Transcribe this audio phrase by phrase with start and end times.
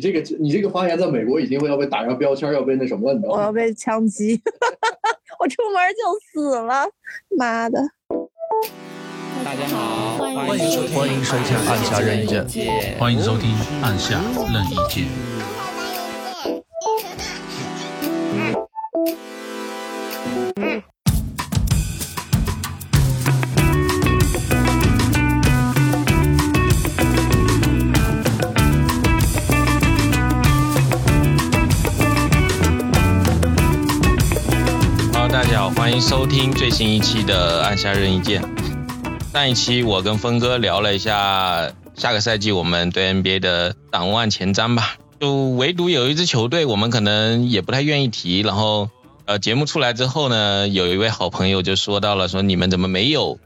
[0.00, 3.38] 这个你这个发言在美国已经会要被打上标签，要被那什么了，你知道吗？
[3.38, 4.40] 我要被枪击，
[5.38, 6.88] 我出门就死了，
[7.36, 7.78] 妈的！
[9.44, 12.46] 大家好，欢迎收听欢迎收听《按下任意键》，
[12.98, 13.50] 欢迎收听
[13.82, 14.20] 《按下
[14.52, 15.04] 任意键》。
[35.90, 38.40] 欢迎收听最新一期的《按下任意键》。
[39.32, 48.38] 上一期我跟峰哥聊了一下下个赛季我们对 NBA 的展望前瞻吧，就唯独有一支球队我们可能也不太愿意提。
[48.42, 48.88] 然后
[49.24, 53.40] 呃，节目出来之后呢，有一位好朋友就说到了，说你们怎么没有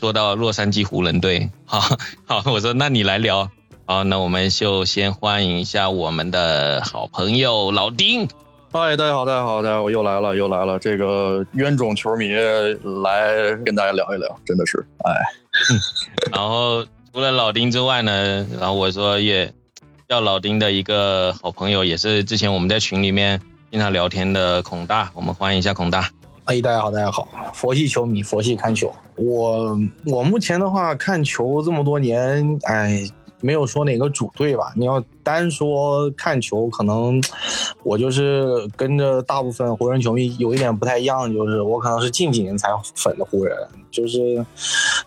[0.00, 1.50] 说到洛杉矶湖人队？
[1.66, 1.80] 好
[2.24, 3.50] 好，我说那你来聊。
[3.84, 8.26] 好，那我们就先欢迎一下我们的好朋友老丁。
[8.70, 10.78] 嗨，大家好，大家好，大家我又来了，又来了。
[10.78, 12.34] 这个冤种球迷
[13.02, 15.14] 来跟大家聊一聊，真的是，哎。
[16.30, 19.50] 然后除了老丁之外呢，然后我说也
[20.06, 26.10] 叫老丁的一个好朋友，也是之前我们在群里面经常聊天的孔大，我们欢迎一下孔大。
[26.44, 28.94] 哎，大家好，大家好，佛系球迷，佛系看球。
[29.16, 33.08] 我我目前的话看球这么多年，哎。
[33.40, 37.22] 没有说哪个主队吧，你要单说看球，可能
[37.84, 43.56] 我就是跟着大部分湖人球迷有一点不太一样，就是我可能是近几年才粉的湖人，
[43.90, 44.44] 就是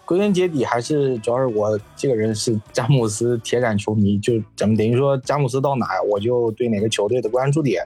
[0.05, 7.85] 归根结底还是主要是我这个人是詹姆斯铁杆球迷，就怎么等于说詹姆斯到哪，我就对哪个球队的关注点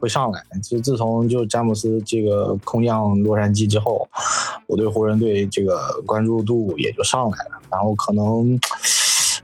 [0.00, 0.42] 会上来。
[0.60, 4.08] 其实自从就詹姆斯这个空降洛杉矶之后，
[4.66, 8.58] 我对湖人队这个关注度也就上来了，然后可能。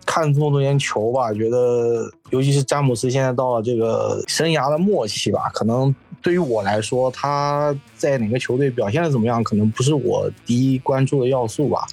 [0.06, 11.86] 看这么多年球吧，觉得尤其是詹姆斯现在到了这个生涯的末期吧，可能对于我来说，他在哪个球队表现的怎么样，可能不是我第一关注的要素吧，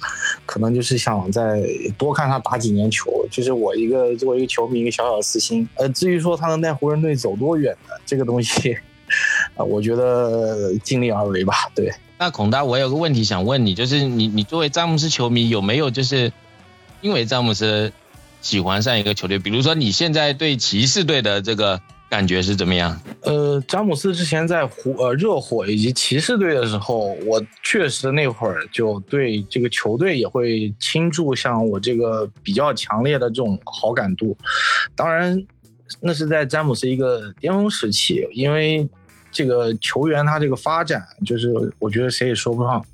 [0.46, 1.62] 可能就是想再
[1.98, 5.68] 多看他打几年球，就是我一个作为一个球迷一个小小的私心。
[5.74, 8.74] 呃，至于说他能带湖人队走多远的这个东西，
[9.54, 11.54] 啊， 我觉得尽力而为吧。
[11.74, 16.32] 对，那孔大，我有个问题想问你，就是你你作为詹姆斯球迷，有没有就是
[17.00, 17.92] 因为詹姆斯？
[18.42, 21.80] 喜欢上一个球队，比如说你现在对骑士队的这个
[22.10, 23.00] 感觉是怎么样？
[23.22, 34.36] 呃，詹姆斯之前在湖呃热火以及骑士队的时候，我确实那会儿就对这个球队也会倾注像我这个比较强烈的这种好感度。
[34.96, 35.40] 当然，
[36.00, 38.86] 那是在詹姆斯一个巅峰时期，因为
[39.30, 41.48] 这个球员他这个发展，就是
[41.78, 42.84] 我觉得谁也说不上，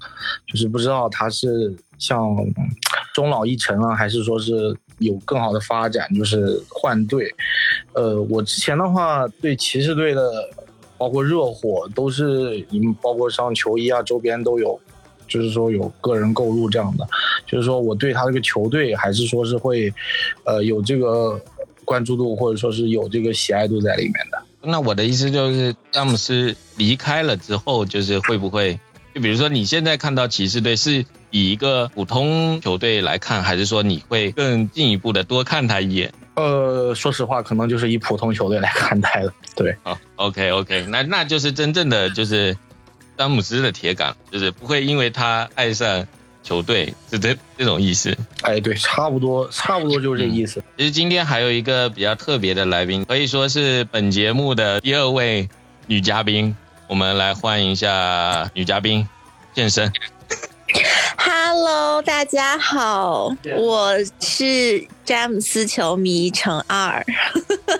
[0.46, 2.36] 就是不知道他是像
[3.14, 4.76] 终老一成啊，还是说是。
[4.98, 7.32] 有更好的发展，就是换队。
[7.92, 10.48] 呃，我之前的话对骑士队的，
[10.96, 12.64] 包括热火，都是
[13.00, 14.78] 包括上球衣啊，周边都有，
[15.26, 17.06] 就是说有个人购入这样的。
[17.46, 19.92] 就是说我对他这个球队还是说是会，
[20.44, 21.40] 呃，有这个
[21.84, 24.42] 关注度或者说是有这个喜爱度在里面的。
[24.60, 28.78] 那我的意思就是，詹姆斯离开了之后，就是会不会？
[29.14, 36.12] 就比如说，你现在看到骑士队是以一个普通球队来看，还是说你会更进一步的多看他一眼？
[36.34, 39.32] 呃，说实话，可能就是以普通球队来看待了。
[39.56, 42.56] 对，好，OK OK，那那就是真正的就是
[43.16, 46.06] 詹姆斯的铁杆，就是不会因为他爱上
[46.44, 48.16] 球队，是这这种意思。
[48.42, 50.62] 哎，对，差不多，差不多就是这意思。
[50.76, 55.48] 其实今天还有一个比较特别的来宾，可以说是本节目的第二位
[55.88, 56.56] 女嘉宾。
[56.86, 59.06] 我们来欢迎一下女嘉宾
[59.52, 59.92] 健身。
[61.20, 67.04] Hello，大家好，我是詹姆斯球迷乘二，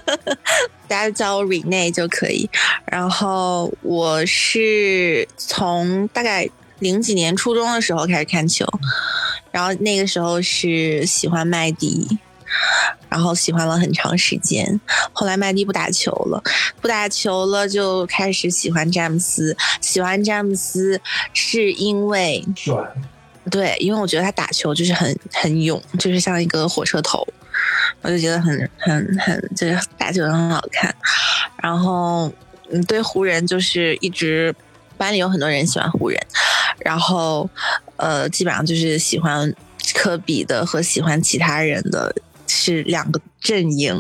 [0.88, 2.50] 大家叫我 Rene 就可以。
[2.84, 6.49] 然后我是从大概
[6.81, 8.66] 零几年初中的时候开始看球，
[9.53, 12.19] 然后那个时候是喜欢麦迪。
[13.10, 14.81] 然后喜欢了很长时间，
[15.12, 16.43] 后来麦迪不打球了，
[16.81, 19.55] 不打球了就开始喜欢詹姆斯。
[19.82, 21.00] 喜欢詹姆斯
[21.34, 22.43] 是因为，
[23.50, 27.26] 对，因为我觉得他打球就是很很勇，就是像一个火车头，
[28.02, 30.94] 我就觉得很很很，就是打球很好看。
[31.62, 32.32] 然后
[32.70, 34.54] 嗯，对湖人就是一直
[34.96, 36.18] 班里有很多人喜欢湖人，
[36.80, 37.48] 然后
[37.96, 39.52] 呃，基本上就是喜欢
[39.94, 42.14] 科比的和喜欢其他人的。
[42.50, 43.94] 是两个阵营，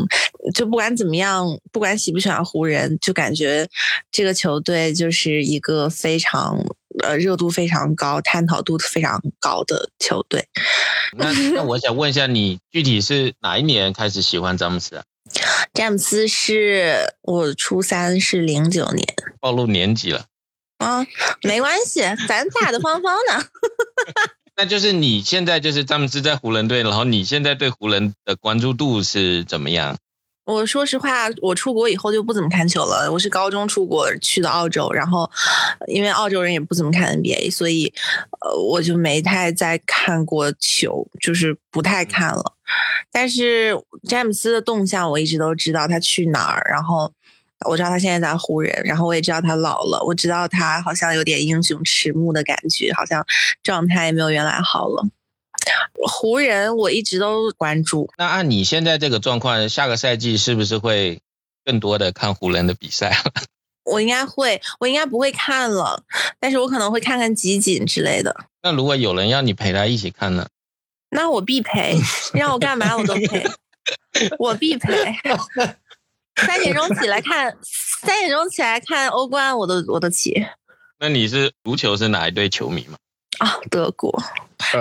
[0.54, 3.68] 就不管怎么样，不管喜不喜欢湖人，就感觉
[4.10, 6.58] 这个球队就是一个非常
[7.02, 10.46] 呃热度非常高、探讨度非常高的球队。
[11.16, 15.02] 那那我想问一下，你具体是哪一年开始喜欢詹姆斯？
[15.74, 19.06] 詹姆斯是我初三，是零九年。
[19.40, 20.24] 暴露年纪了。
[20.78, 21.04] 啊，
[21.42, 23.46] 没关系，咱打的方方的。
[24.56, 29.96] 那就是你现在就是詹姆斯在湖人队，然后你现在对湖人的关注度是怎么样？
[30.48, 33.06] 我说实话，我出国以后就不怎么看球了。
[33.12, 35.30] 我是高中出国去的澳洲，然后
[35.88, 37.92] 因为澳洲人也不怎么看 NBA，所以
[38.40, 42.54] 呃我就没太再看过球，就是不太看了。
[43.12, 43.78] 但是
[44.08, 47.12] 詹姆斯的动向我一直都知道，他去哪儿，然后
[47.68, 53.22] 我知道他现在在湖人，然后我也知道他老了，我知道他好像有点英雄迟暮的感觉，好像
[53.62, 55.06] 状态也没有原来好了。
[56.06, 58.10] 湖人我一直都关注。
[58.16, 61.20] 那按你现在这个状况，下个赛季是不是会
[61.64, 63.16] 更多的看湖人的比赛？
[63.84, 66.04] 我应该会，我应该不会看了，
[66.38, 68.44] 但是我可能会看看集锦之类的。
[68.62, 70.46] 那如果有人要你陪他一起看呢？
[71.10, 71.96] 那我必陪，
[72.34, 73.46] 让我干嘛我都陪，
[74.38, 74.92] 我必陪。
[76.36, 77.56] 三点钟起来看，
[78.02, 80.46] 三点钟起来看欧冠，我都我都起。
[81.00, 82.98] 那你是足球是哪一队球迷吗？
[83.38, 84.12] 啊，德国。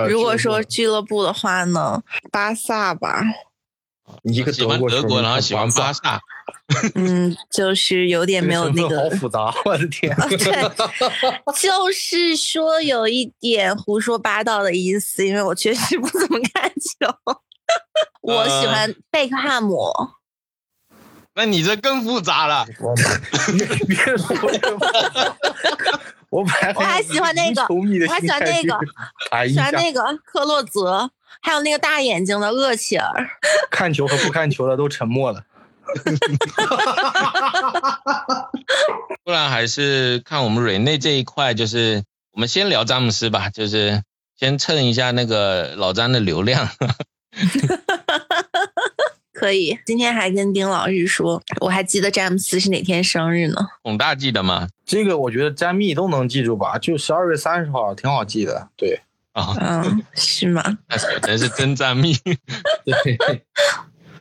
[0.08, 3.22] 如果说俱乐部的话呢，巴萨吧。
[4.22, 6.20] 你一个喜欢德国，然后喜欢巴萨。
[6.96, 9.02] 嗯，就是有点没有那个。
[9.02, 10.14] 好复杂，我的天。
[10.16, 10.38] 对，
[11.60, 17.14] 就是说有一点胡说八道的意思，因为我确实不怎么看球。
[18.22, 19.76] 我喜欢贝克汉姆。
[21.38, 22.66] 那你这更复杂了。
[23.86, 24.36] 别 说
[26.30, 28.76] 我还我还喜欢那个，我还喜欢那个，
[29.48, 31.08] 喜欢那个克洛泽，
[31.40, 33.30] 还有那个大眼睛的厄齐尔。
[33.70, 35.44] 看球和不看球的都沉默了。
[39.22, 42.02] 不然还是看我们瑞内这一块，就是
[42.32, 44.02] 我们先聊詹姆斯吧，就是
[44.36, 46.68] 先蹭一下那个老詹的流量。
[49.38, 53.54] 可以，今天还跟丁老师说，我还记得詹姆斯是哪天生日呢？
[53.82, 54.66] 孔大记得吗？
[54.84, 58.68] 这个我觉得詹密都能记住吧，就十二月三十号，挺好记的。
[58.76, 59.00] 对
[59.32, 60.78] 啊，嗯，是吗？
[61.22, 62.14] 那是真詹密。
[62.84, 63.44] 对，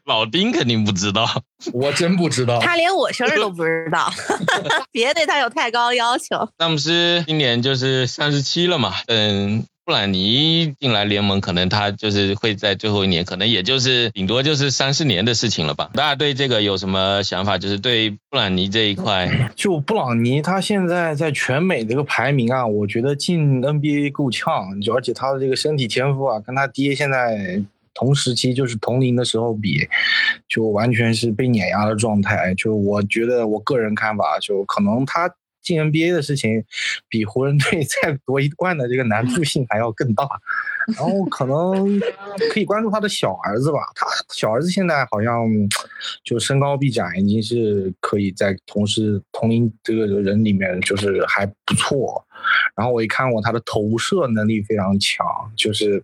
[0.05, 1.27] 老丁肯定不知道，
[1.73, 4.11] 我真不知道，他连我生日都不知道，
[4.91, 6.47] 别对他有太高要求。
[6.59, 9.65] 詹姆斯今年就是三十七了嘛，嗯。
[9.87, 15.89] 布兰尼进来联盟，可能他就是会在最后一年，可能也就是顶多就是三四年的事情了吧。
[15.93, 17.57] 大家对这个有什么想法？
[17.57, 27.63] 就是对布兰尼这一块，就布朗尼他现在在全美这个排名啊，我觉得进 NBA 够呛，就而且他的这个身体天赋啊，跟他爹现在
[27.93, 29.87] 同时期就是同龄的时候比，
[30.49, 32.53] 就完全是被碾压的状态。
[32.55, 35.33] 就我觉得我个人看法，就可能他。
[35.67, 36.63] 进 NBA 的事情，
[37.09, 40.25] 比湖人队 再夺一冠的这个难度性还要更大，
[40.95, 41.99] 然后可能
[42.51, 43.79] 可以关注他的小儿子吧。
[43.93, 45.45] 他小儿子现在好像
[46.23, 52.23] 就身高臂展，已经是可以在同时同龄这个人里面就是还不错。
[52.75, 55.25] 然后我一看过他的投射能力非常强，
[55.55, 56.01] 就是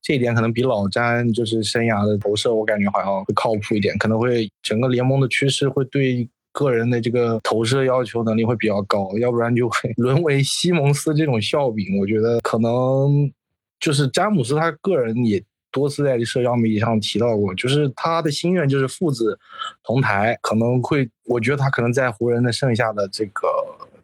[0.00, 6.26] 这一点可能比老詹就是生涯的投射，我感觉好像会靠谱一点，可能会整个联盟的趋势会对。
[6.52, 11.98] 个人的这个投射要求能力会比较高，要不然就会 沦为西蒙斯这种笑柄。
[11.98, 13.32] 我觉得可能
[13.80, 19.38] 就是詹姆斯他个人也多次在社交媒体上提到过，就是他的心愿就是父子
[19.82, 23.48] 同台，可能会，我觉得他可能在湖人的剩下的这个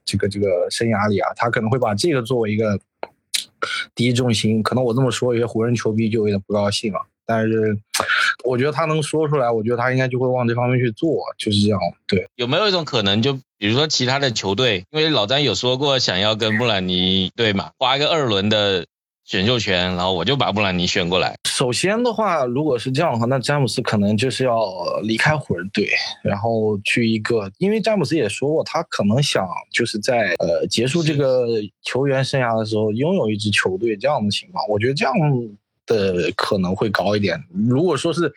[0.04, 2.80] 这个这个生涯里啊，他可能会把这个作为一个
[3.94, 4.62] 第一重心。
[4.62, 7.78] 可能我这么说，有些湖人球迷就有点不高兴了，但是。
[8.44, 11.80] 我觉得他能说出来，我觉得他应该就会往这方面去做，就是这样。
[12.06, 18.86] 对，有没有一种可能，就比如说其他的球队，因为老詹有说过想要跟布兰尼对嘛，花一个二轮的
[19.24, 21.34] 选秀权，然后我就把布兰尼选过来。
[21.48, 25.88] 首先的话，如果是这样的话，那詹姆斯可能就是要离开湖人队，
[26.22, 31.48] 然后去一个，因为詹姆斯也说过，他可能想就是在呃结束这个
[31.82, 34.64] 球员生涯的时候拥有一支球队这样的情况。
[34.68, 35.12] 我觉得这样。
[35.88, 37.42] 的可能会高一点。
[37.68, 38.32] 如果说是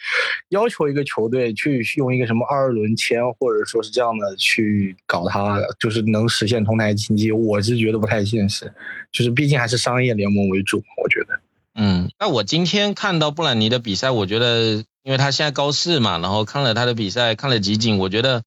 [0.49, 8.73] 要求一个球队去用一个什么二轮签，或者说是这样的去搞它，就是能实现同台竞技，我是觉得不太现实。
[9.11, 11.39] 就是毕竟还是商业联盟为主，我觉得。
[11.75, 18.41] 嗯，那我今天看到布兰尼的比赛，我觉得，因为他现在高四嘛，然后看了他的比赛，看了集锦，我觉得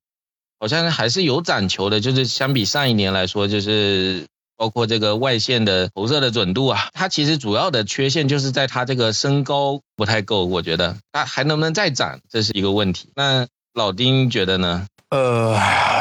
[0.59, 4.27] 好像还是有攒球的，就是相比上一年来说，就是。
[4.57, 13.11] 包括这个外线的投射的准度啊，它其实主要的缺陷就是在它这个身高不太够，我觉得它还能不能再长，这是一个问题。
[13.15, 14.87] 那老丁觉得呢？
[15.11, 15.57] 呃，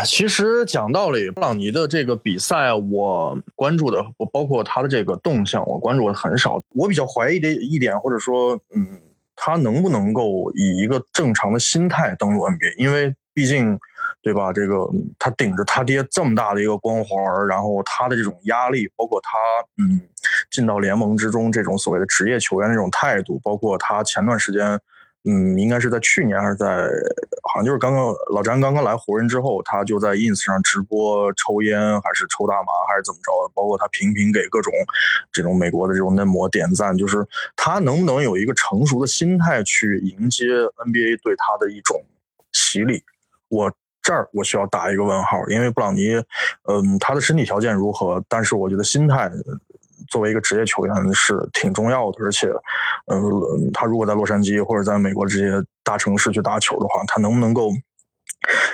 [0.05, 6.59] 其实讲道理，布朗尼的这个比赛我关注的，我包括他的这个动向，我关注的很少。
[6.69, 8.99] 我比较怀疑的一点，或者说，嗯，
[9.35, 12.77] 他能不能够以一个正常的心态登陆 NBA？
[12.77, 13.77] 因为毕竟，
[14.23, 14.51] 对吧？
[14.51, 14.89] 这个
[15.19, 19.37] 他顶着他爹这么大的一个光环，然后他的这种压力，包括他
[19.77, 20.01] 嗯
[20.49, 24.79] 进到联盟之中这种所谓的职业球员的这种态度，包括他前段时间。
[25.25, 26.67] 嗯，应该是在去年还是在，
[27.43, 33.31] 好像就是刚刚老詹刚刚来湖人之后，他就在 ins 上直播抽烟，还是抽大麻，还是怎么着？
[33.53, 34.73] 包括他频频给各种
[35.31, 37.25] 这种美国的这种嫩模点赞，就是
[37.55, 42.03] 他能不能有一个成熟的心态去迎接 NBA 对他的一种
[42.51, 43.01] 洗礼？
[43.47, 43.71] 我
[44.03, 46.15] 这儿我需要打一个问号，因为布朗尼，
[46.69, 48.23] 嗯，他的身体条件如何？
[48.27, 49.31] 但是我觉得心态。
[50.09, 52.47] 作为一个职业球员是挺重要的，而且，
[53.07, 57.71] 嗯，他如果在洛杉矶或者在美国这些大城市去打球的话，他能不能够？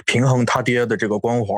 [0.05, 1.55] 平衡他爹的这个光环，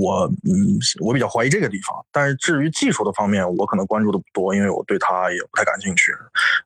[0.00, 1.96] 我嗯，我比较怀疑这个地方。
[2.12, 6.12] 但是至于技术的方面，我可能关注的不多，因为我对他也不太感兴趣。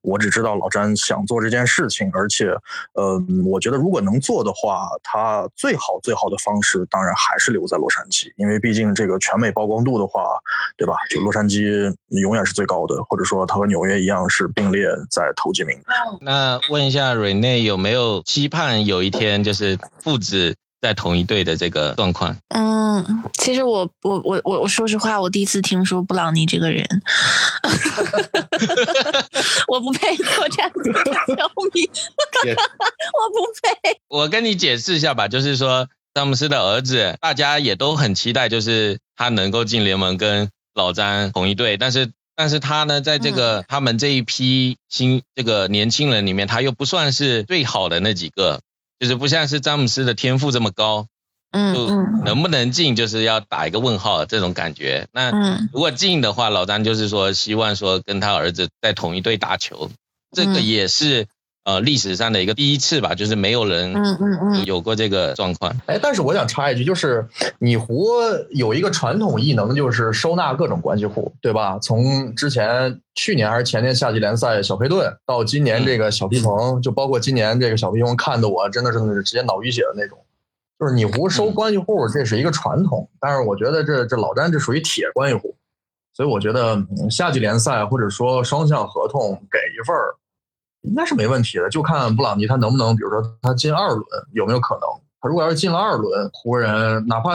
[0.03, 2.51] 我只知道老詹想做这件事情，而且，
[2.95, 10.25] 呃，我觉得如果能做的话，他最好最好的方式当然还是留在洛杉矶，因为毕竟这个全美曝光度的话，
[10.77, 10.95] 对吧？
[11.11, 15.79] 就洛杉矶永远是最高的，或者说他和纽约一样是并列在头几名。
[16.21, 20.57] 那问一下瑞内有没有期盼有一天就是父子？
[20.81, 26.87] 在同一队的这个状况，嗯，其实我我我我我说实话，我第一次听说布朗尼这个人，
[29.69, 30.93] 我不配做这样的球
[31.75, 31.83] 迷，
[33.13, 34.01] 我不配。
[34.09, 48.61] 我跟你解释一下吧，就是说詹姆斯的儿子，大家也都很期待，就是他能够进联盟跟老詹同一队，但是但是他呢，在这个他们这一批新这个年轻人里面，他又不算是最好的那几个。
[49.01, 51.09] 就是不像是詹姆斯的天赋这么高，
[51.51, 51.89] 嗯，就
[52.25, 55.09] 能不能进，就是要打一个问号这种感觉。
[55.11, 59.91] 那如果进的话，老詹就是说希望说跟他儿子在同一队打球，
[60.31, 61.27] 这个也是。
[61.71, 65.73] 呃，历史上的一个第一次吧，就是没有人嗯嗯嗯有过这个状况。
[65.87, 67.25] 哎，但是我想插一句，就是
[67.61, 68.09] 你湖
[68.51, 71.79] 有一个传统异能，就是收纳各种关系户，对吧？
[71.79, 80.19] 从之前去年还是前年夏季联赛小佩顿，到今年这个小皮蓬，就包括今年这个小皮蓬，看的我真的是直接脑淤血的那种。
[80.81, 85.55] 就是你湖收关系户，这是一个传统，但是我觉得这这老詹这属于铁关系户，
[86.15, 90.17] 所以我觉得夏季联赛或者说双向合同给一份儿。
[90.83, 94.83] 应该是没问题的，就看布朗尼他能不能，比如说他进二轮有没有可能。
[95.23, 97.35] 他如果要是进了二轮，湖人哪怕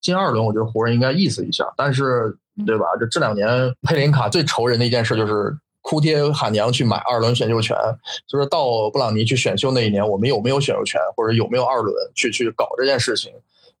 [0.00, 1.64] 进二轮，我觉得湖人应该意思一下。
[1.76, 2.32] 但是，
[2.64, 2.84] 对吧？
[3.00, 7.76] 这这两年佩林卡最愁人的一件事就是哭爹喊娘去买二轮选秀权，
[8.28, 13.32] 就是到布朗尼去选秀那一年，我们有没有选秀权，或者有没有二轮去去搞这件事情，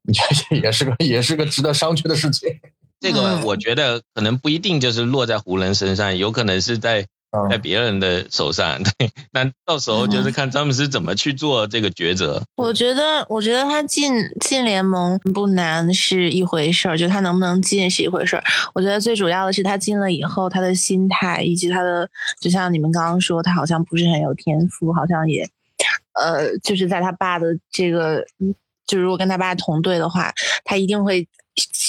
[0.02, 0.12] 你
[0.50, 2.50] 这也是个也是个值得商榷的事情。
[2.98, 7.06] 这个我觉得可能不一定就是落在湖人身上，有可能是在。
[7.50, 12.42] 在别人的手上， 对，那到时候就是看詹姆斯怎么去做这个抉择。
[12.56, 18.44] 我觉得，我觉得他进进联盟不难是一回事儿，就他能不能进是一回事儿。
[18.74, 22.08] 我觉得最主要的是他进了以后，他的心态以及他的，
[22.40, 25.48] 就像你们刚刚说，他好像不是很有天赋，好像也，
[26.14, 28.24] 呃，就是在他爸的这个，
[28.86, 30.32] 就如果跟他爸同队的话，
[30.64, 31.26] 他一定会。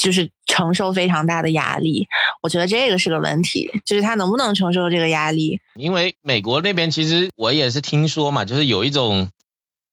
[0.01, 2.07] 就是承受非常大的压力，
[2.43, 5.60] 我觉得这个是个问题，就是他能不能承受这个压力？
[5.75, 9.29] 因为美国那边其实我也是听说嘛，就是有一种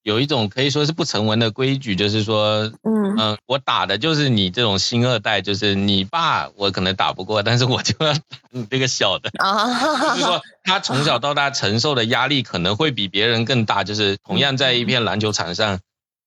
[0.03, 15.79] 有一种可以说是不成文的规矩，就是说，嗯嗯，我打的就是你这种新二代，就是你爸我可能打不过，但是我就要打你这个小的啊，就是说他从小到大承受的压力可能会比别人更大，就是同样在一片篮球场上。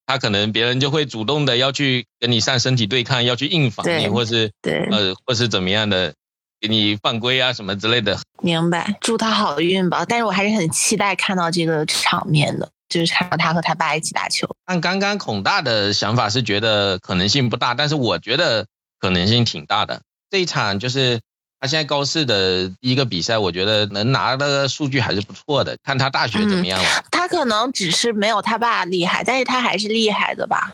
[0.06, 6.14] 他可能别人就会主动的要去跟你上身体对抗，要去硬防你，或是对呃，或是怎么样的，
[6.60, 8.20] 给你犯规啊什么之类的。
[8.42, 10.06] 明白，祝他好运吧。
[10.08, 14.48] 但是我还是很期待看到这个场面的，就是看到他和他爸一起打球。
[14.66, 18.68] 按刚刚孔大的想法是觉得可能性不大，但是我觉得
[19.00, 20.02] 可能性挺大的。
[20.30, 21.20] 这一场就是。
[21.60, 25.78] 他现在高四的第一个比赛，我觉得能拿的数据还是不错的。
[25.84, 26.90] 看他大学怎么样了？
[27.12, 30.74] 他可能只是没有他爸厉害，但是他还是厉害的吧？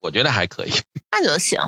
[0.00, 0.72] 我觉得还可以。
[1.10, 1.58] 那就行，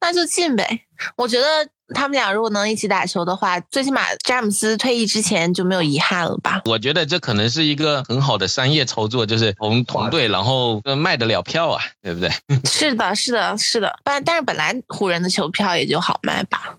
[0.00, 0.82] 那就进呗。
[1.16, 1.46] 我觉得
[1.94, 6.60] 他们俩如果能一起打球的话，最起码詹姆斯退役之前就没有遗憾了吧？
[6.66, 12.30] 我觉得这可能是一个很好的商业操作，就是同同队，然后卖得了票啊，对不对？
[12.64, 13.98] 是的，是的，是的。
[14.04, 16.76] 但但是本来湖人的球票也就好卖吧。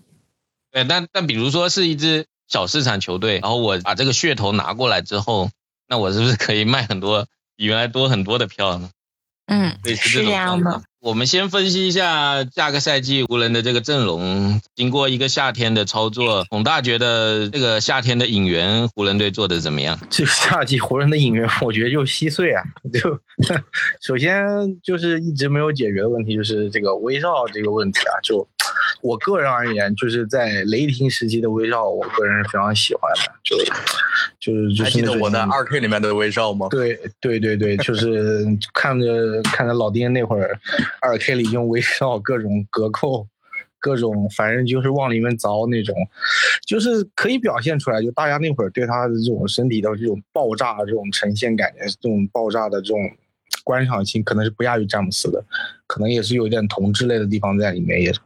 [0.74, 5.48] 对，但但比如说是一支小市场球队，然后我把这个噱头拿过来之后，
[5.88, 7.26] 那我是不是可以卖很多，
[7.56, 8.90] 比原来多很多的票呢？
[9.46, 10.82] 嗯，对，是这种这样的。
[11.00, 14.60] 我们先分析一下下个赛季湖人的这个阵容。
[14.74, 20.00] 经过一个夏天的操作，孔大觉得这个夏天的引援湖人队做的怎么样？
[20.10, 22.64] 这个夏季湖人的引援，我觉得就稀碎啊！
[22.90, 23.20] 就
[24.00, 24.42] 首先
[24.82, 28.16] 就是一直没有解决的问题，就是这个威少这个问题啊。
[28.22, 28.48] 就
[29.04, 33.32] 我个人而言，就是在雷霆时期的威少，我个人是非常喜欢的。
[33.42, 33.54] 就
[34.40, 36.68] 就是就还记得是那种我在二 K 里面的威少吗？
[36.70, 40.58] 对对对对，就是看着看着老爹那会儿，
[41.02, 43.26] 二 K 里用威少各种隔扣，
[43.78, 45.94] 各种反正就是往里面凿那种，
[46.66, 52.98] 就是可以表现出来，就大家那会儿对他的这种身体的这种爆炸这种呈现感觉，这种爆炸的这种
[53.64, 55.44] 观赏性，可能是不亚于詹姆斯的，
[55.86, 58.18] 可能也是有一点同质类的地方在里面，也是。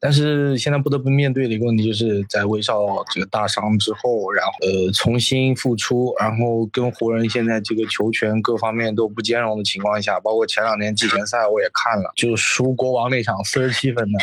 [0.00, 2.78] 但是现在不得不面对的一个问题，就是在威少
[3.12, 14.18] 这个大伤之后，然后呃重新复出，然后跟湖人现在这个球权各方面都不兼容的情况下，包括前两年季前赛我也看了，就输国王那场四十七分的，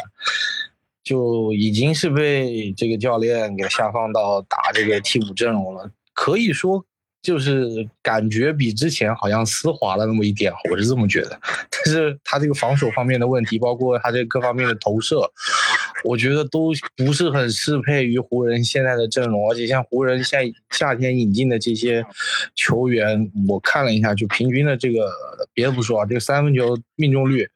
[1.04, 6.86] 就已经是被这个教练给下放到打这个替补阵容了，可以说。
[7.24, 11.40] 就是感觉比之前好像丝滑了那么一点，我是这么觉得。
[11.72, 15.22] 但是他这个防守方面的问题，包括他这各方面的投射，
[16.04, 19.50] 我觉得都不是很适配于湖人现在的阵容。
[19.50, 22.06] 而且像湖人现在夏天引进的这些
[22.56, 25.10] 球员，我看了一下，就平均的这个，
[25.54, 27.48] 别的不说啊，这个三分球命中率。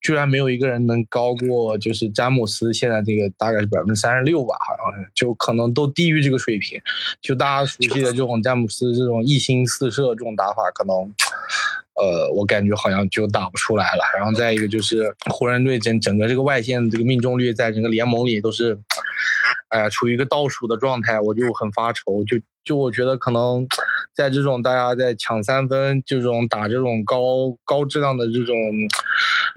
[0.00, 6.80] 居然没有一个人能高过，就是詹姆斯现在这个大概是百分之三十六吧，好像是，就可能都低于这个水平。
[7.20, 10.96] 就大家熟悉的这种詹姆斯这种一心四射这种打法，可能，
[11.96, 14.02] 呃，我感觉好像就打不出来了。
[14.16, 18.78] 然后再一个就是湖人队整整个这个外线的这个命中率，在整个联盟里都是，
[19.68, 22.24] 哎呀，处于一个倒数的状态，我就很发愁。
[22.24, 23.66] 就就我觉得可能。
[24.20, 28.54] 在这种大家在抢三分、这种打这种高高质量的这种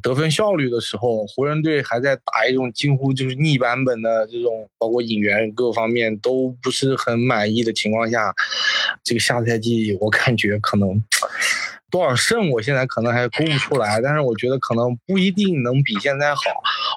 [0.02, 8.34] 得分效率的时候，湖人队还在打一种近乎就是逆版本的这种，包括引援各方面都不是很满意的情况下，
[9.04, 11.04] 这个下赛季我感觉可能。
[11.94, 16.42] 多少胜，我现在可能还估不出来，但是我觉得可能不一定能比现在好。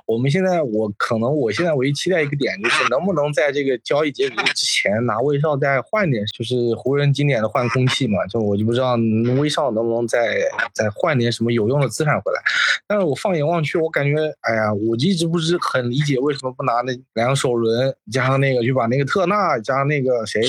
[0.06, 8.24] 我们现在，我可能我现在唯一期待一个点就是能不能在这个交易截止之前拿威少再换点，就是湖人经典的换空气嘛。
[8.26, 8.96] 就我就不知道
[9.38, 10.38] 威少能不能再
[10.72, 12.40] 再换点什么有用的资产回来。
[12.88, 20.42] 但是我放眼望去，我感觉，哎呀，我一直不是很理解为什么不拿那两首轮加上那个，就把那个特纳加上那个谁，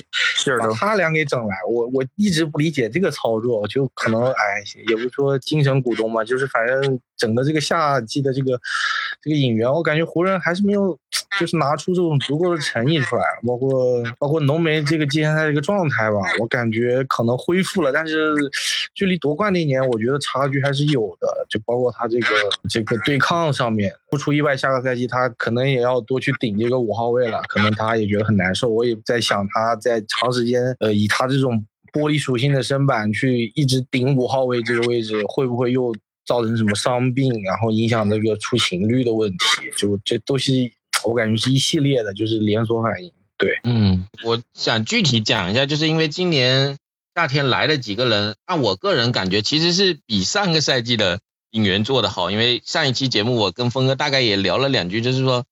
[0.59, 1.55] 把他俩给整来。
[1.67, 4.25] 我我一直不理解这个操作，就可能。
[4.27, 8.59] 哎，也不是说精神股东嘛，就是反正整个这个夏季的这个
[9.21, 10.97] 这个引援，我感觉湖人还是没有，
[11.39, 18.35] 就是拿出这种足够的诚意出来，包括包括浓眉这个季前赛这个状态吧，我感觉可能恢复了，但是
[18.93, 22.27] 距离夺冠那年，我觉得差距还是有的，就包括他这个
[22.69, 31.65] 这个对抗上面，不出意外，下个赛季他可能也要多去顶这个五号位了，可能他也觉得很难受，我也在想他在长时间呃以他这种。
[31.93, 35.95] 玻璃属性的身板去一直顶五号位这个位置，会不会又
[36.27, 39.37] 造成什么伤病，然后影响这个出勤率的问题？
[39.77, 40.51] 就这都是
[41.03, 43.11] 我感觉是一系列的，就是连锁反应。
[43.37, 46.77] 对，嗯，我想具体讲一下，就是因为今年
[47.15, 51.19] 夏天来了几个人，按我个人感觉，其实是比上个赛季的
[51.51, 52.29] 引援做的好。
[52.29, 55.45] 因为上一期节目我跟峰哥大概也聊了两句，就是说，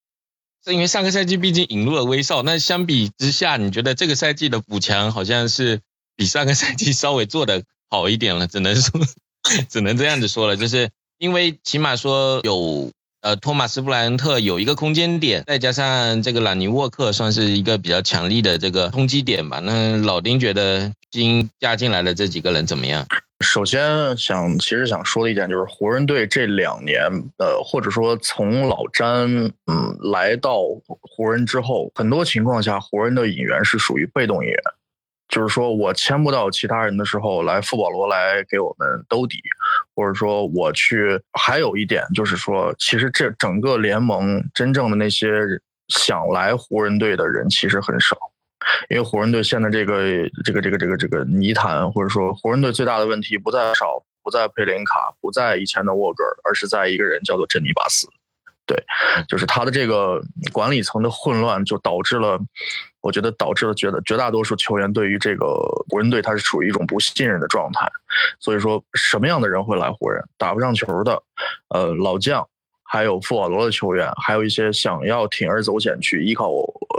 [0.63, 5.81] 是因为上个赛季毕竟引入了威少，那相比之下，你觉得这个赛季的补强好像是？
[6.17, 9.01] 比上个赛季稍微做的好一点了，只能说，
[9.69, 19.59] 只能这样子说了，就是因为起码说有呃托马斯布莱恩特有一个空间点，再加上这个朗尼沃克算是一个比较强力的这个冲击点吧。
[19.63, 23.05] 那老丁觉得新加进来的这几个人怎么样？
[23.41, 27.01] 首先想其实想说的一点就是湖人队这两年
[27.37, 29.27] 呃或者说从老詹
[29.67, 30.61] 嗯来到
[31.01, 34.57] 湖人之后，很多情况下湖人的引援是属于被动引援。
[35.27, 39.37] 就是说我签不到其他人的时候，来富保罗来给我们兜底，
[39.95, 41.19] 或者说我去。
[41.33, 45.41] 还有一点就是说，其实这整个联盟真正的那些
[45.89, 48.15] 想来湖人队的人其实很少，
[48.89, 50.03] 因为湖人队现在这个
[50.43, 58.07] 这个这个这个这个泥潭，或者说湖人队最大的问题不在少，不在佩林卡，不在以前的沃格尔，而是在一个人叫做珍妮巴斯。
[58.67, 58.83] 对，
[59.27, 60.19] 就是他的这个
[60.51, 62.39] 管理层的混乱，就导致了，
[63.01, 65.45] 我觉得导致了觉得绝大多数球员对于这个
[65.89, 67.87] 湖人队他是处于一种不信任的状态。
[68.39, 70.23] 所以说，什么样的人会来湖人？
[70.37, 71.21] 打不上球的，
[71.69, 72.47] 呃，老将，
[72.83, 76.49] 还有富瓦罗的球员，还有一些想要铤而走险去依靠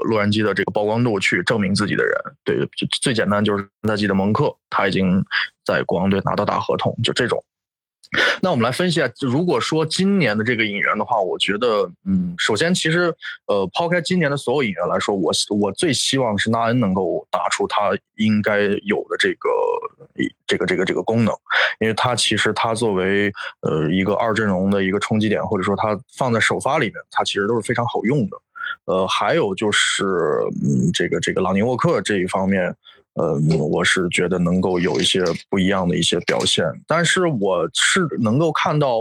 [0.04, 2.14] 洛杉矶的这个曝光度去证明自己的人。
[2.44, 2.56] 对，
[3.02, 5.24] 最简单就是赛季的蒙克，他已经
[5.64, 7.42] 在国王队拿到大合同，就这种。
[8.40, 13.12] 那我们来分析一下，如果说今年的这个引援的话，我觉得，嗯，首先其实，
[13.46, 19.48] 呃，抛开今年的所有引援来说，我我最希望是纳恩能够打出他应该有的这个
[20.46, 21.34] 这个这个这个功能，
[21.80, 28.36] 因为他其实他作为呃一个二阵容的一个冲击点，或者说他放在首发里面，他其实都是非常好用的。
[28.84, 30.04] 呃，还有就是，
[30.62, 32.74] 嗯，这个这个朗尼沃克这一方面。
[33.16, 38.98] 呃，我是觉得能够有一些不一样的一些表现，但是我是能够看到，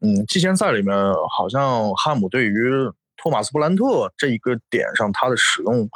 [0.00, 0.96] 嗯，季前赛里面
[1.30, 2.70] 好像汉姆对于
[3.16, 5.88] 托马斯布兰特这一个点上，他的使用，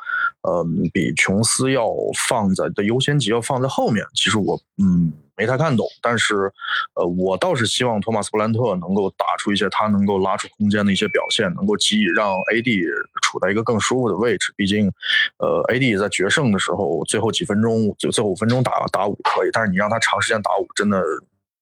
[0.43, 1.89] 呃，比琼斯要
[2.29, 4.05] 放在的优先级要放在后面。
[4.15, 5.13] 其实我，嗯。
[5.41, 6.53] 没太看懂，但是，
[6.93, 12.87] 呃，我倒是希望托马斯布兰特能够打出一些他能够拉出空间的一些表现，能够给予让 AD
[13.23, 14.53] 处在一个更舒服的位置。
[14.55, 14.93] 毕竟，
[15.39, 21.03] 呃，AD 在决胜的时候，最后几分钟，最最后五分钟打打五可以，但是你让他长时间打五，真的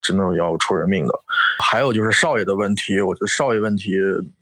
[0.02, 1.14] 真的要出人命的。
[1.62, 3.94] 还有就是少爷的问题，我觉得少爷问题，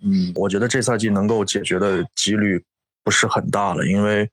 [0.03, 2.64] 嗯，我觉得这赛季能够解决的几率。
[3.07, 4.29] 不是很大了，因为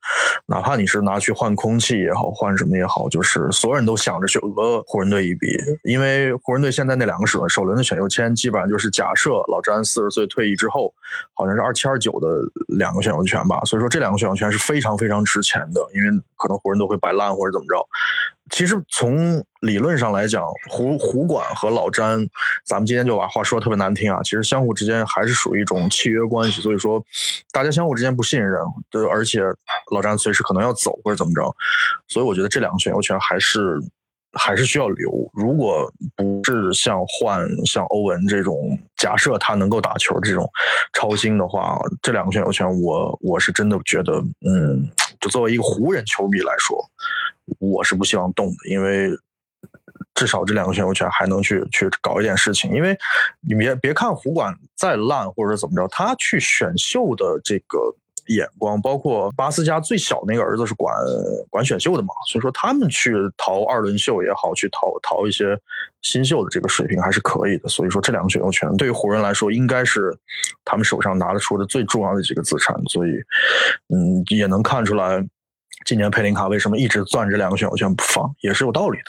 [0.47, 5.55] 哪怕你是拿去换空气也好，换什么也好，就是所有人都想着去讹湖人队一笔。
[5.83, 10.91] 因为湖人队现在那两个首首轮的选秀签，基本上就是假设老詹四十岁退役之后，
[11.36, 12.27] 好像是二七二九的
[12.75, 13.62] 两个选秀权吧。
[13.63, 17.88] 所以说这两个选秀权是非常非常值钱的，因为可能湖人都会摆烂或者怎么着。
[18.51, 22.19] 其实从理论上来讲，胡胡管和老詹，
[22.65, 24.21] 咱们今天就把话说的特别难听啊。
[24.21, 27.03] 其实相互之间还是属于一种契约关系，所以说
[27.51, 29.41] 大家相互之间不信任，对，而且
[29.91, 31.56] 老詹随时可能要走或者怎么着，
[32.10, 33.82] 所以我觉得这两个选秀权还是
[34.34, 35.10] 还是需要留。
[35.34, 40.47] 如果不是像换像欧文这种假设他能够打球这种
[40.91, 44.86] 超星的话，这两个选秀权我我是真的觉得，嗯，
[45.21, 46.77] 就作为一个湖人球迷来说。
[47.60, 49.10] 我是不希望动的，因为
[50.13, 52.71] 至少这两个选秀权还能去去搞一点事情。
[52.71, 52.97] 因为
[53.41, 57.79] 你别别看胡管再烂或者怎么着，他去选秀的这个
[58.27, 60.95] 眼光，包括巴斯加最小那个儿子是管
[61.49, 65.60] 管选秀的嘛，所以说他们去淘二轮秀也好，去淘淘一些
[66.01, 67.67] 新秀的这个水平还是可以的。
[67.67, 70.15] 所以说这两个选秀权对于湖人来说，应该是
[70.63, 72.79] 他们手上拿得出的最重要的几个资产。
[72.86, 73.12] 所以，
[73.89, 75.25] 嗯，也能看出来。
[75.86, 79.05] 今年佩林卡为什么一直攥着两个选秀权不放，也是有道理的。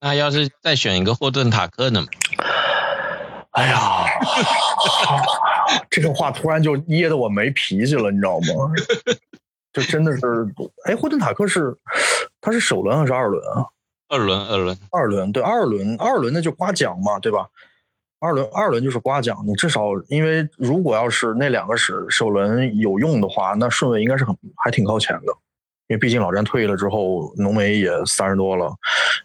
[0.00, 2.04] 那要是再选一个霍顿塔克呢？
[3.52, 4.04] 哎呀，
[5.90, 8.72] 这个话突然就噎得我没脾气了，你知道吗？
[9.72, 10.20] 就真的是，
[10.84, 11.76] 哎，霍顿塔克是
[12.40, 13.66] 他是首轮还是二轮啊？
[14.08, 17.48] 二轮，二轮，二轮，对，二轮，二轮那就刮奖嘛，对吧？
[18.20, 25.32] 二轮二轮就是刮奖，你至少因为如果要是那两个首首轮有用的话，那顺位应该是很还挺靠前的，
[25.88, 28.66] 因为毕竟老詹退役了之后，浓眉也三十多了，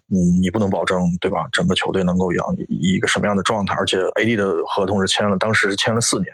[0.09, 1.45] 嗯，你不能保证对吧？
[1.51, 3.75] 整个球队能够养一个什么样的状态？
[3.75, 6.33] 而且 AD 的合同是签了，当时是签了四年。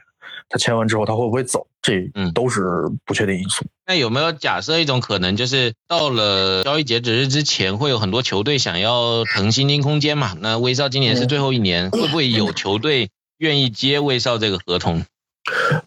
[0.52, 1.66] 他签完之后，他会不会走？
[1.82, 2.62] 这嗯都是
[3.06, 3.66] 不确定因素。
[3.88, 10.36] 那有没有假设一种可能，就是到了交易截止日之前，会有很多球队想要腾薪金空间嘛？
[10.40, 15.06] 那威少今年是最后一年，会不会有球队愿意接威少这个合同？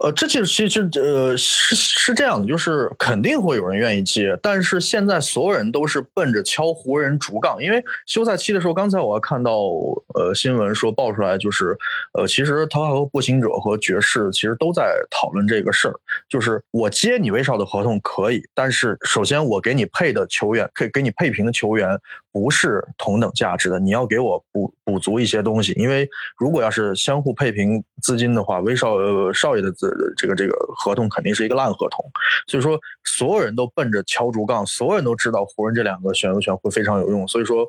[0.00, 9.52] 呃，这其实其实呃是是这样的，就是肯定会有人愿意接，但是现在所有人都是奔着敲湖人竹杠，因为休赛期的时候，刚才我看到
[10.14, 11.76] 呃新闻说爆出来，就是
[12.14, 15.94] 呃其实他和步行者和爵士其实都在讨论这个事儿，
[16.28, 21.96] 就是我接你威少的合同可以，但是首先我给你配的球员，可以给你配平的球员。
[22.34, 32.04] 不是同等价值的，你要给我补补足一些东西，因为如果要是相互配平资金的话，威少呃少爷的这这个这个合同肯定是一个烂合同，
[32.48, 37.64] 所以说所有人都奔着敲竹杠，所有人都知道湖人这两个选秀权会非常有用，所以说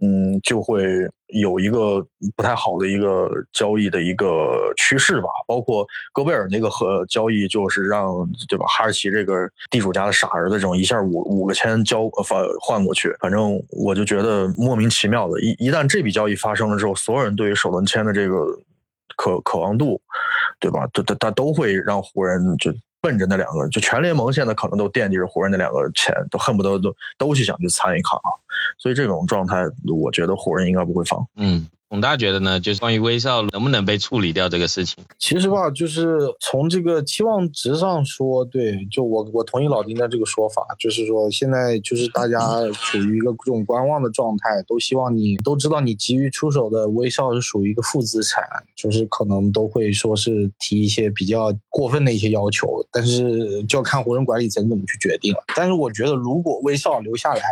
[0.00, 1.08] 嗯就会。
[1.32, 2.00] 有一个
[2.36, 8.06] 不太好的一个交易的一个趋势吧，包括戈贝尔那个和交易，就是让
[8.48, 8.64] 对吧？
[8.66, 15.40] 哈士奇这个地主家的傻儿子，这种一下五五个签交换换过去，反正我就觉得莫名其妙的。
[15.40, 18.46] 一一旦这笔交易发生了之后，所有人对于首轮签的这个
[19.16, 20.00] 渴渴望度，
[20.60, 20.88] 对吧？
[20.92, 22.72] 他他他都会让湖人就。
[23.02, 28.18] 奔着那两个，就全联盟现在可能都惦记着湖人那两个钱，都恨不得都都去想去参一卡，
[28.78, 31.26] 所以这种状态，我觉得湖人应该不会放。
[31.36, 31.68] 嗯。
[31.92, 35.04] 孔大觉得呢，就是关于威少能不能被处理掉这个事情。
[35.18, 42.38] 其实吧，就是从这个期望值上说，对，就我我同意老丁的这个说法，就是说现在就是大家
[42.72, 48.42] 处于一个这种观望的状态，都希望你都知道你急于出手的威少是属于一个负资产，
[48.74, 55.44] 就是可能都会说是提一些比较过分的一些要求，但是就要看湖人管理层怎么去决定了。
[55.54, 57.42] 但是我觉得如果威少留下来，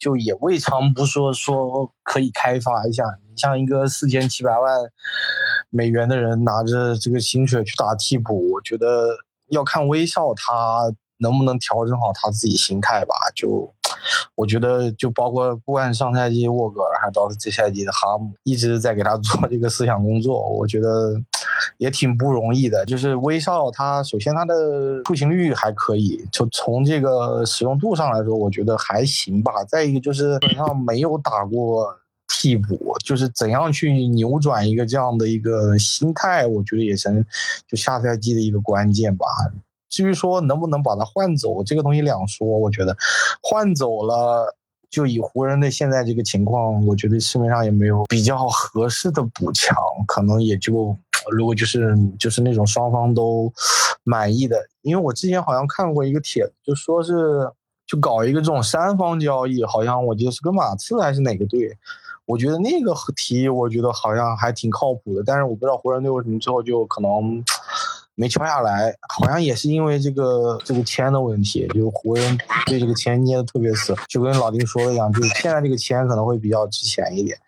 [0.00, 3.04] 就也未尝不说说可以开发一下。
[3.38, 4.78] 像一个四千七百万
[5.70, 9.16] 美元的人拿着这个薪水去打替补，我觉得
[9.50, 13.14] 要看威少他能不能调整好他自己心态吧。
[13.34, 13.72] 就
[14.34, 21.20] 我觉得，就包括不管上赛季沃格尔，还是到这赛季的哈姆，一直在给他做这个思想工作，我觉得
[21.78, 22.84] 也挺不容易的。
[22.86, 29.64] 就是威少他首先他的出勤率还可以，就从这个使用度上来说，我觉得还行吧。
[29.64, 31.98] 再一个就是基本上没有打过。
[32.28, 37.24] 替补就是怎样去扭转一个这样的一个心态，我觉得也是
[37.66, 39.26] 就下赛季的一个关键吧。
[39.88, 42.46] 至于说能不能把他换走，这个东西两说。
[42.46, 42.94] 我觉得
[43.42, 44.54] 换走了，
[44.90, 49.74] 就以湖人的现在这个情况，我觉得市面上也没有比较合适的补强，
[50.06, 50.94] 可能也就
[51.30, 53.50] 如果就是就是那种双方都
[54.04, 54.56] 满意的。
[54.82, 57.50] 因为我之前好像看过一个帖子，就说是
[57.86, 61.74] 就搞一个这种三方交易，好像我记得是跟马刺还是哪个队。
[62.28, 67.42] 我觉得那个题，我觉得好像还挺靠谱的，但是我不知道湖人队为什么最后就可能。
[68.18, 77.38] 没敲下来，好像也是因为这个这个签的问题，就是湖人对这个签捏的特别死，就跟老丁说的一样，就是现在这个签可能会比较值钱一点。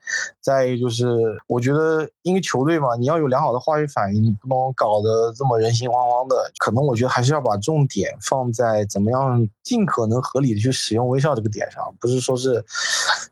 [0.40, 1.04] 再一个就是，
[1.48, 6.36] 我觉得因为球队嘛，你要有良好的化学反应，你不能搞得这么人心惶惶的。
[6.58, 12.64] 可能我觉得还是要把重点放在怎么样尽可能合理的去使用微笑这个点上，不是说是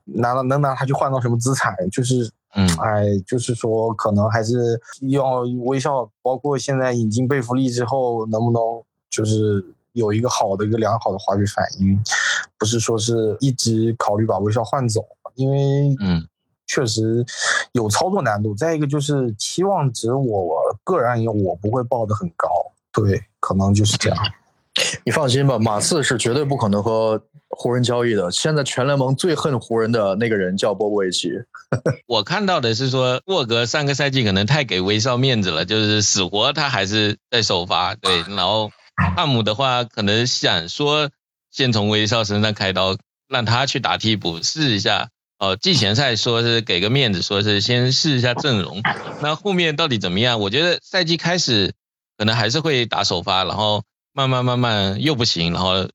[0.05, 2.29] 拿了能拿它去换到什么资产，就是。
[2.59, 8.61] 嗯，哎，就是说，可能还是要微笑，包括现在引进贝弗利之后，能不能
[9.09, 11.97] 就是有一个好的一个良好的化学反应，
[12.59, 15.01] 不是说是一直考虑把微笑换走，
[15.37, 16.27] 因为嗯，
[16.67, 17.25] 确实
[17.71, 18.53] 有操作难度。
[18.57, 22.49] 再一个就是期望值，我我个人我不会报的很高，
[22.93, 24.19] 对，可能就是这样。
[25.05, 28.31] 你放心吧，马刺是绝对不可能和湖人交易的。
[28.31, 31.31] 现在全联盟最恨湖人的那个人叫波波维奇。
[32.07, 37.95] 我看到的是说，沃格上个赛季可能太给威少面子了，就是死活他还是在首发。
[37.95, 38.71] 对，然后
[39.17, 41.11] 汉姆的话可能想说，
[41.51, 42.97] 先从威少身上开刀，
[43.29, 45.09] 让他去打替补试一下。
[45.39, 48.83] 哦，季前赛说是给个面子，说是先试一下阵容。
[49.23, 50.41] 那后面到底怎么样？
[50.41, 51.73] 我觉得赛季开始
[52.17, 53.83] 可能还是会打首发，然后。
[54.19, 55.89] 慢慢慢慢又不行，然后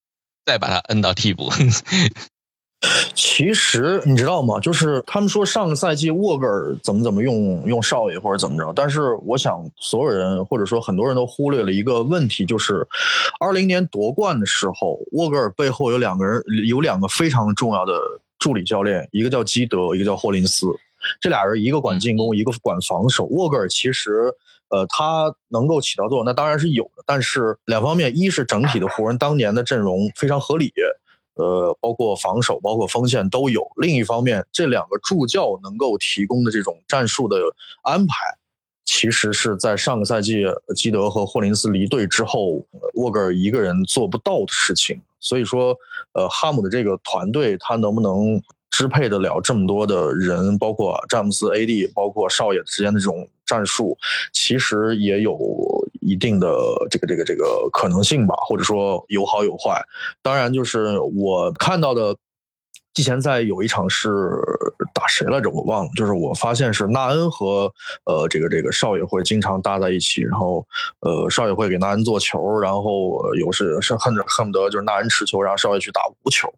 [0.46, 1.52] 再把他摁到替补。
[3.14, 4.62] 其实你知道吗？
[4.62, 12.88] 就是他们说上个赛季沃格尔怎么怎么用用少爷或者怎么着，但是我想所有人或者说很多人都忽略了一个问题，就是
[13.42, 17.94] 二零年夺冠的时候，沃格尔背后有两个人，有两个非常重要的
[18.40, 20.68] 助理教练，一个叫基德，一个叫霍林斯。
[21.20, 23.26] 这俩人一个管进攻，一个管防守。
[23.26, 24.34] 沃格尔其实。
[24.74, 27.04] 呃，他能够起到作用，那当然是有的。
[27.06, 30.74] 但是两方面，一是整体的湖人当年的阵容非常合理，
[31.36, 33.64] 呃，包括防守、包括锋线都有。
[33.78, 37.38] 另一方面，这两个助教能够提供的这种战术的
[37.84, 38.16] 安排，
[38.84, 40.44] 其实是在上个赛季
[40.76, 45.00] 基德和霍林斯离队之后，沃格尔一个人做不到的事情。
[45.20, 45.78] 所以说，
[46.14, 48.42] 呃，哈姆的这个团队他能不能
[48.74, 53.26] 支配得了这么多的人，包括詹姆斯、AD，包括少爷之间的这种。
[53.46, 53.96] 战术
[54.32, 55.38] 其实也有
[56.00, 56.50] 一定的
[56.90, 59.84] 这个这个这个可能性吧，或者说有好有坏。
[60.22, 62.16] 当然，就是我看到的。
[62.94, 64.40] 季前赛有一场是
[65.08, 65.50] 谁来着？
[65.50, 65.92] 我忘了。
[65.96, 67.72] 就是我发现是纳恩和
[68.06, 70.66] 呃这个这个少爷会经常搭在一起，然后
[71.02, 76.52] 呃少爷会给纳恩做球，然后有时是恨着恨不得就是纳恩持球，然后少爷去打无球，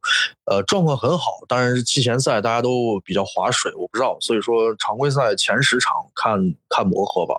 [0.46, 1.32] 呃状况很好。
[1.48, 4.18] 当然是季前赛大家都比较划水，我不知道。
[4.22, 7.36] 所以说常规赛前十场看看磨合吧。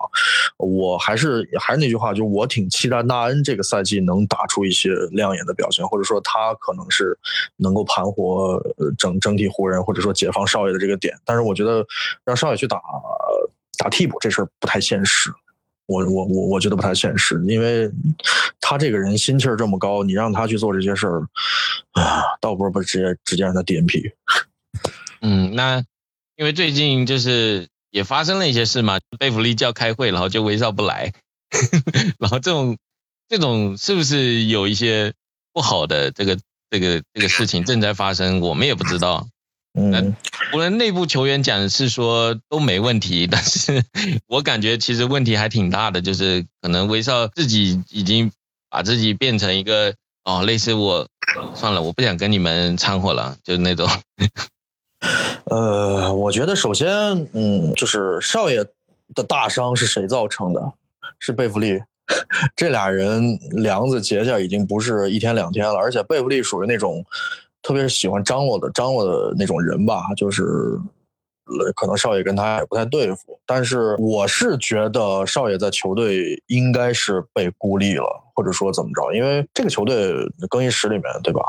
[0.58, 7.18] 我还是还是那句话，就我挺期待纳恩这个赛季能打出一些亮眼的表现，或者说他可能是
[7.56, 8.60] 能够盘活。
[8.98, 11.87] 整整体湖人或者说解放少爷的这个点，但是我觉得
[12.24, 12.80] 让少爷去打
[13.78, 15.30] 打替补这事儿不太现实，
[15.87, 17.90] 我我我我觉得不太现实，因为
[18.61, 21.20] 他这个人心气儿这么高，你让他去做这些事儿
[21.92, 24.12] 啊，倒不如不直接直接让他 DNP。
[25.22, 25.85] 嗯，那
[26.37, 31.12] 因为最近就是也发生了一些事嘛，贝弗利叫开会，然后就威少不来，
[32.18, 32.76] 然后这种
[33.28, 35.14] 这种是不是有一些
[35.52, 36.38] 不好的这个？
[36.68, 39.28] 这个这个事情正在发生，我们也不知道。
[39.76, 40.16] 嗯，
[40.54, 43.84] 无论内部球员讲是说都没问题，但是
[44.26, 48.32] 我感觉其实问题还挺大的，就是可能威少自己已经
[48.70, 51.06] 把自己变成一个哦，类似我
[51.54, 53.88] 算了，我不想跟你们掺和了，就是那种。
[55.44, 56.88] 呃，我觉得首先，
[57.34, 58.64] 嗯，就是少爷
[59.14, 60.72] 的大伤是谁造成的？
[61.18, 61.80] 是贝弗利。
[62.54, 67.04] 这俩人梁子结下已经不是一天两天了，而且贝弗利属于那种，
[67.66, 70.79] 特别是喜欢张罗的张罗的那种人吧，就是
[71.74, 73.37] 可能少爷跟他也不太对付。
[73.44, 79.12] 但是我是觉得少爷在球队应该是被孤立了，或者说怎么着？
[79.12, 80.14] 因为这个球队
[80.48, 81.42] 更衣室里面，对吧？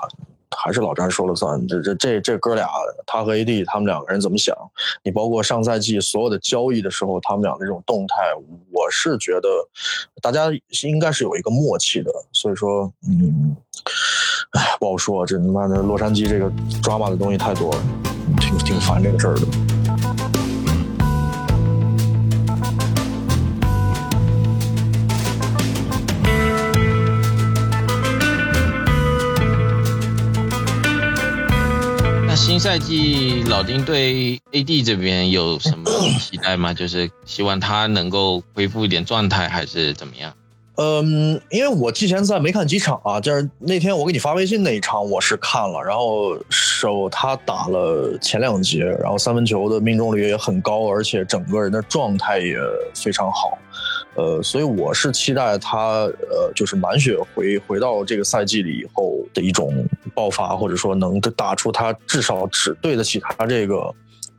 [0.57, 1.67] 还是老詹说了算。
[1.67, 2.67] 这这这这哥俩，
[3.05, 4.55] 他和 AD 他们两个人怎么想？
[5.03, 8.33] 你包括上赛季所有的交易的时候，他们俩的这种动态，
[8.71, 9.49] 我是觉得
[10.19, 10.47] 大家
[10.83, 12.11] 应该是有一个默契的。
[12.31, 13.55] 所以说，嗯，
[14.51, 15.25] 哎，不好说。
[15.25, 17.81] 这他妈的洛杉矶这个抓马的东西太多了，
[18.39, 19.47] 挺挺烦这个事儿的。
[32.25, 36.73] 那新赛季老丁对 AD 这边有什么期待吗？
[36.73, 40.33] 就是希望他能够恢复一点状态，还是怎么样？
[40.79, 52.57] 嗯，因为我季前赛没看几场啊，就是那天我给你发微信那一场我是看了，然后手他打了前两节，然后三分球的命中率也很高，而且整个人的状态也
[52.93, 53.57] 非常好，
[54.13, 63.91] 呃，所以我是期待他呃就是满血回回到这个赛季里以后的一种爆发，或者说能打出他至少只对得起他这个。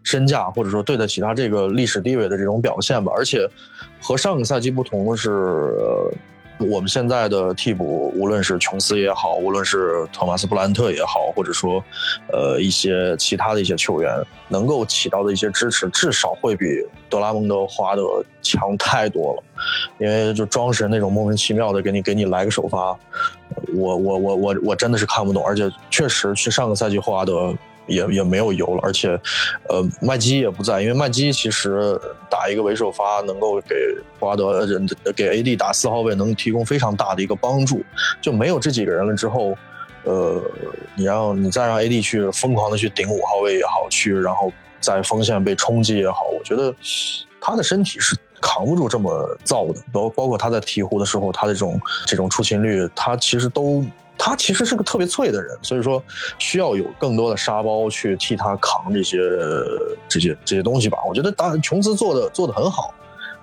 [0.08, 3.12] 身价，或者说对得起他这个历史地位的这种表现吧。
[3.14, 3.46] 而且
[4.00, 5.76] 和上个赛季不同的是，
[6.58, 11.84] 我们现在的替补，无论是琼斯也好，无论是托马斯布兰特也好，或者说
[12.32, 14.10] 呃一些其他的一些球员，
[14.48, 16.64] 能够起到的一些支持，至少会比
[17.10, 19.42] 德拉蒙德、华德强太多了。
[19.98, 22.98] 因为就庄神那种莫名其妙的给你给你来个首发，
[23.74, 25.44] 我我我我我真的是看不懂。
[25.44, 27.54] 而且确实去上个赛季霍华德。
[27.88, 29.08] 也也没有油了，而且，
[29.68, 31.98] 呃，麦基也不在，因为麦基其实
[32.30, 33.74] 打一个为首发，能够给
[34.20, 34.66] 华德、
[35.16, 37.82] 给 AD 打四号位，能提供非常大的一个帮助。
[38.20, 39.56] 就没有这几个人了之后，
[40.04, 40.40] 呃，
[40.94, 46.74] 你让你再让 AD 去疯狂的去顶五号位也好，去然后在锋线被冲击也好，我觉得
[47.40, 49.80] 他的身体是扛不住这么造的。
[49.92, 53.82] 包包括他在鹈鹕的时候，他的这种这种出勤率，他其实都。
[54.18, 56.02] 他其实是个特别脆的人，所以说
[56.38, 59.16] 需要有更多的沙包去替他扛这些
[60.08, 60.98] 这些这些东西吧。
[61.08, 62.92] 我觉得当然琼斯做的做的很好，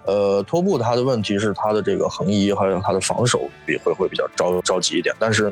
[0.05, 5.51] 呃，托布他的问题是他的这个横移还有他的防守比会会比较着着急一点，但是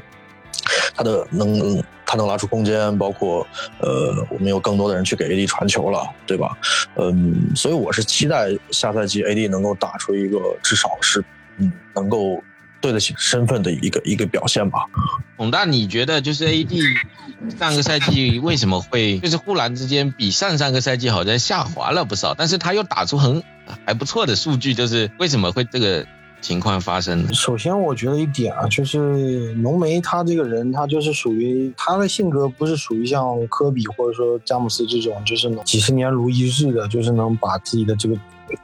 [0.94, 3.48] 他的能他能拉出空间，包括
[3.80, 6.58] 呃我们有更多的人去给 AD 传球了，对吧？
[6.98, 11.24] 嗯，所以我是期待下赛季 AD 能够打出一个至少是
[11.60, 12.44] 嗯能够。
[12.84, 14.80] 对得起身份的一个一个表现吧。
[15.38, 16.98] 孔大，你觉得就是 AD
[17.58, 23.42] 上个赛季为什么会就是忽然之间比上上个赛季好像下滑了不少，但是他又打出很
[23.86, 26.06] 还不错的数据，就是为什么会这个
[26.44, 27.34] 情况发生的？
[27.34, 29.00] 首先，我觉得一点啊，就是
[29.56, 38.16] 浓眉他这个人，他就是属于他的性格不是属于像科比或者说詹姆斯这种，就是几十年如一日的，就是能把自己的这个。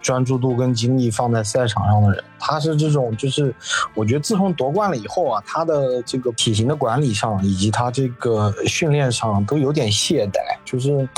[0.02, 3.52] 专注度跟精力放在赛场上的人，他是这种，就是
[3.96, 11.10] 我觉得自从夺冠了以后啊，他的这个体型的管理上以及他这个训练上都有点懈怠，就是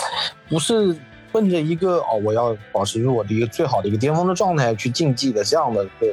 [0.47, 0.95] 不是
[1.33, 6.07] 奔着一个哦，我要保持住我的一个最好的一个巅峰的状态去竞技的这样的个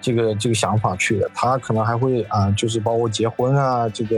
[0.00, 4.16] 这个这个想法去的，他可能还会啊，就是包括结婚啊这个。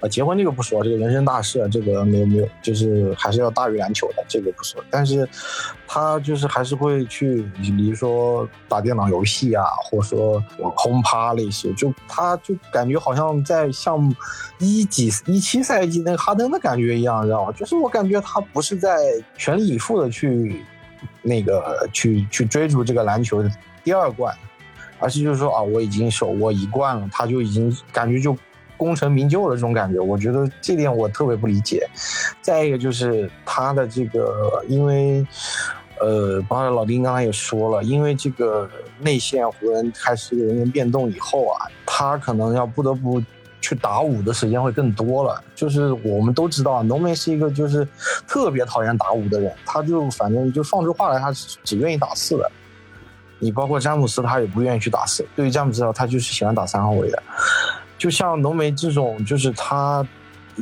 [0.00, 4.82] 啊，结婚这个不说，这个人生大事，这个没有没有，就是还是要大于篮球的，这个不说。
[4.88, 5.28] 但是，
[5.86, 10.42] 他就是还是会去，比如说打电脑游戏啊，或者说
[10.76, 14.14] 轰趴类似，就他就感觉好像在像
[14.58, 17.52] 一几一七赛季那个哈登的感觉一样，知道吗？
[17.52, 18.96] 就是我感觉他不是在
[19.36, 20.64] 全力以赴的去
[21.20, 23.50] 那个去去追逐这个篮球的
[23.82, 24.32] 第二冠，
[24.98, 28.36] 而是就是说啊，我已经手握一冠了，他就已经感觉就。
[28.76, 31.88] 功成名就了这种感觉，我觉得这点我特别不理解。
[32.42, 35.24] 再一个就是他的这个，因为，
[36.00, 43.22] 呃，包括老丁刚才也说了，因为这个内线湖人开始人员变动以后啊，他可能要不得不
[43.60, 45.42] 去打五的时间会更多了。
[45.54, 47.86] 就是我们都知道，浓眉是一个就是
[48.26, 52.50] 特别讨厌打五的人，他就反正就放出话来，他只愿意打四的。
[53.44, 55.22] 你包括詹姆斯，他也不愿意去打四。
[55.36, 57.22] 对于詹姆斯，他就是喜欢打三号位的。
[57.98, 60.02] 就像浓眉这种，就是他，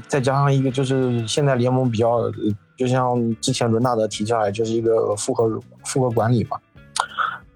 [0.09, 2.18] 再加上一个就是现在联盟比较，
[2.76, 6.59] 就像之前伦纳德提出来，就是一个复合复合管理嘛，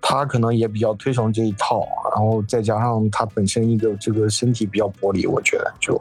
[0.01, 6.01] 他可能也比较推崇这一套，然后再加上他本身一个这个身体比较薄利，我觉得就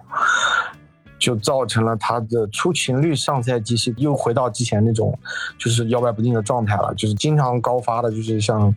[1.20, 5.18] 就造成了他的出勤率上赛季是又回到之前那种
[5.58, 8.76] 就是摇摆不定的状态了，就是经常高发的，就是像。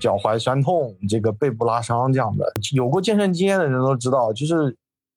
[0.00, 4.74] 脚踝酸痛，这个背部拉伤这样的，有过健身经验的人都知道，就是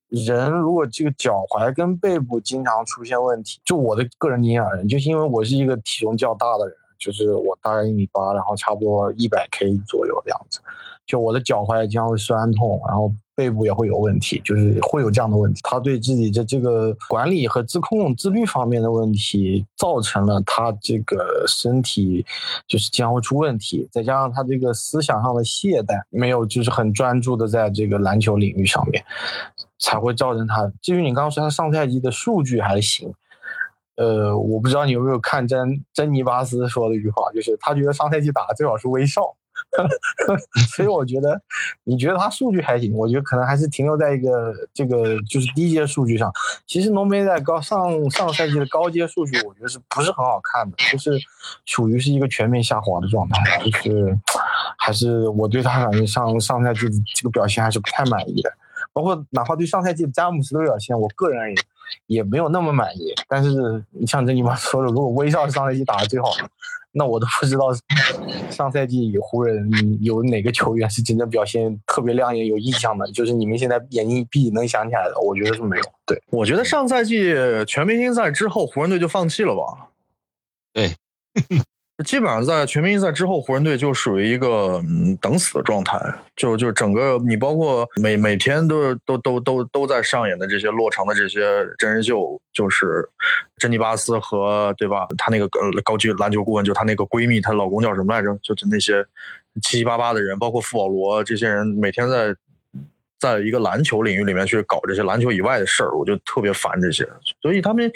[0.09, 10.59] 人如果这个脚踝跟背部经常出现问题，就我的个人经验而言，就是因为我是一个体重较大的人，就是我大概一米八，然后差不多一百 K 左右的样子，
[11.05, 13.13] 就我的脚踝经常会酸痛，然后。
[13.35, 15.59] 背部也会有问题，就是会有这样的问题。
[15.63, 22.23] 他对自己的这个管理和自控、自律方面的问题，造成了他这个身体
[22.67, 23.89] 就是经常会出问题。
[23.91, 29.03] 再加上他这个思想上的懈怠，没有就是很专注的在这个篮球领域上面，
[29.79, 30.71] 才会造成他。
[30.79, 33.11] 至于你刚刚说他上赛季的数据还行，
[33.95, 39.35] 呃，我不知道你有没有看珍珍妮巴斯说的一句话，就是他觉得上赛季打的最好是威少。
[40.75, 41.39] 所以我觉得，
[41.83, 42.91] 你觉得他数据还行？
[42.93, 46.31] 我觉得可能还是停留在一个这个就是低阶数据上。
[46.65, 50.77] 其实浓眉在高上上赛季的高阶数据，我觉得是不是很好看的？
[50.91, 51.19] 就是
[51.65, 53.59] 处于是一个全面下滑的状态。
[53.59, 54.17] 就是
[54.77, 56.81] 还是我对他感觉上上赛季
[57.15, 58.51] 这个表现还是不太满意的。
[58.91, 61.55] 包括哪怕对上赛季詹姆斯的表现，我个人而言
[62.07, 63.13] 也没有那么满意。
[63.27, 66.29] 但是你像这你妈说的，如果威少上赛季打的最好。
[66.95, 67.69] 那我都不知道，
[68.51, 69.67] 上赛季湖人
[70.03, 73.11] 有哪个球员是真正表现特别亮眼、有印象的？
[73.11, 75.83] 就是你们现在眼睛一闭能想起来的，我觉得是没有。
[76.05, 77.33] 对，我觉得上赛季
[77.65, 79.87] 全明星赛之后，湖人队就放弃了吧？
[80.71, 80.93] 对。
[82.03, 85.99] 基本上在全明星赛之后，湖人队就属于一个嗯等死的状态。
[86.35, 91.39] 就就整个你包括每每天都都都都都在上演的这些落成的这些
[91.77, 93.07] 真人秀，就是
[93.57, 95.05] 珍妮巴斯和对吧？
[95.19, 95.47] 她那个
[95.83, 98.35] 高级篮球顾问，就她那个闺蜜，她老公叫什么来着？
[98.41, 99.05] 就是那些
[99.61, 102.35] 七七八八的人，包括富保罗这些人，每天在
[103.19, 107.07] 在一个篮球领域里面去搞这些篮球以外的事儿，我就特别烦这些。
[107.39, 107.91] 所以他们。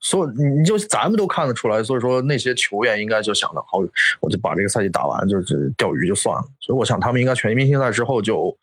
[0.00, 3.78] 所以你就咱们都看得出来，所以说那些球员应该就想着，好，
[4.20, 6.42] 我就把这个赛季打完，就是钓鱼就算了。
[6.60, 8.56] 所以我想他们应该全明星赛之后就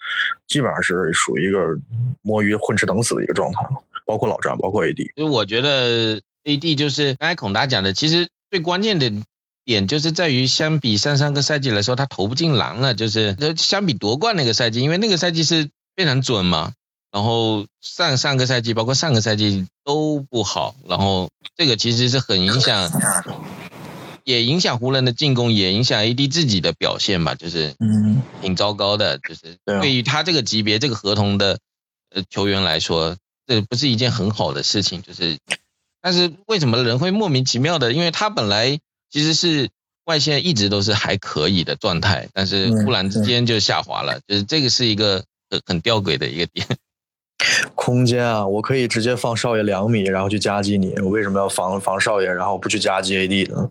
[0.48, 1.60] 基本上是属于一个
[2.22, 3.70] 摸鱼混吃等死的一个状态了。
[4.06, 5.12] 包括老詹，包括 AD。
[5.16, 9.12] 因为我觉得 AD 就是刚才孔达讲的，其实最关键的
[9.66, 12.94] 点就是在于，相比上上个赛季来说，他投不进篮了。
[12.94, 16.72] 就是相比夺冠那个赛季，因为那个赛季是非常准嘛。
[17.18, 22.92] 然后上上个赛季，包括上个赛季都不好，然后这个其实是很影响，
[24.24, 31.58] 也影响湖人的进攻，也影响 AD 自己的表现吧，就是嗯，挺糟糕的，就是对于他这个级别这个合同的
[32.12, 35.40] 呃球员来说，这不是一件很好的事情，就是，
[36.00, 37.94] 但是为什么人会莫名其妙的？
[37.94, 38.78] 因为他本来
[39.10, 39.72] 其实是
[40.06, 46.68] 外线一直都是还可以的状态，但是忽然之间就下滑了，就是这个是一个很很吊诡的一个点。
[47.76, 50.98] 空间啊，我可以直接放少爷两米，然后去夹击你。
[51.00, 53.70] 我为什么要防防少爷，然后不去夹击 AD 呢？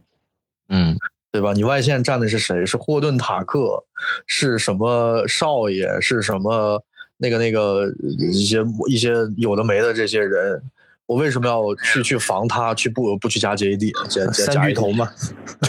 [0.68, 0.96] 嗯，
[1.32, 1.52] 对吧？
[1.52, 2.64] 你外线站的是谁？
[2.64, 3.84] 是霍顿塔克？
[4.26, 6.00] 是什么少爷？
[6.00, 6.80] 是什么
[7.16, 7.92] 那个那个
[8.32, 10.62] 一些一些有的没的这些人？
[11.06, 12.74] 我为什么要去去防他？
[12.74, 14.32] 去不不去夹击 AD？
[14.32, 15.10] 三巨头嘛？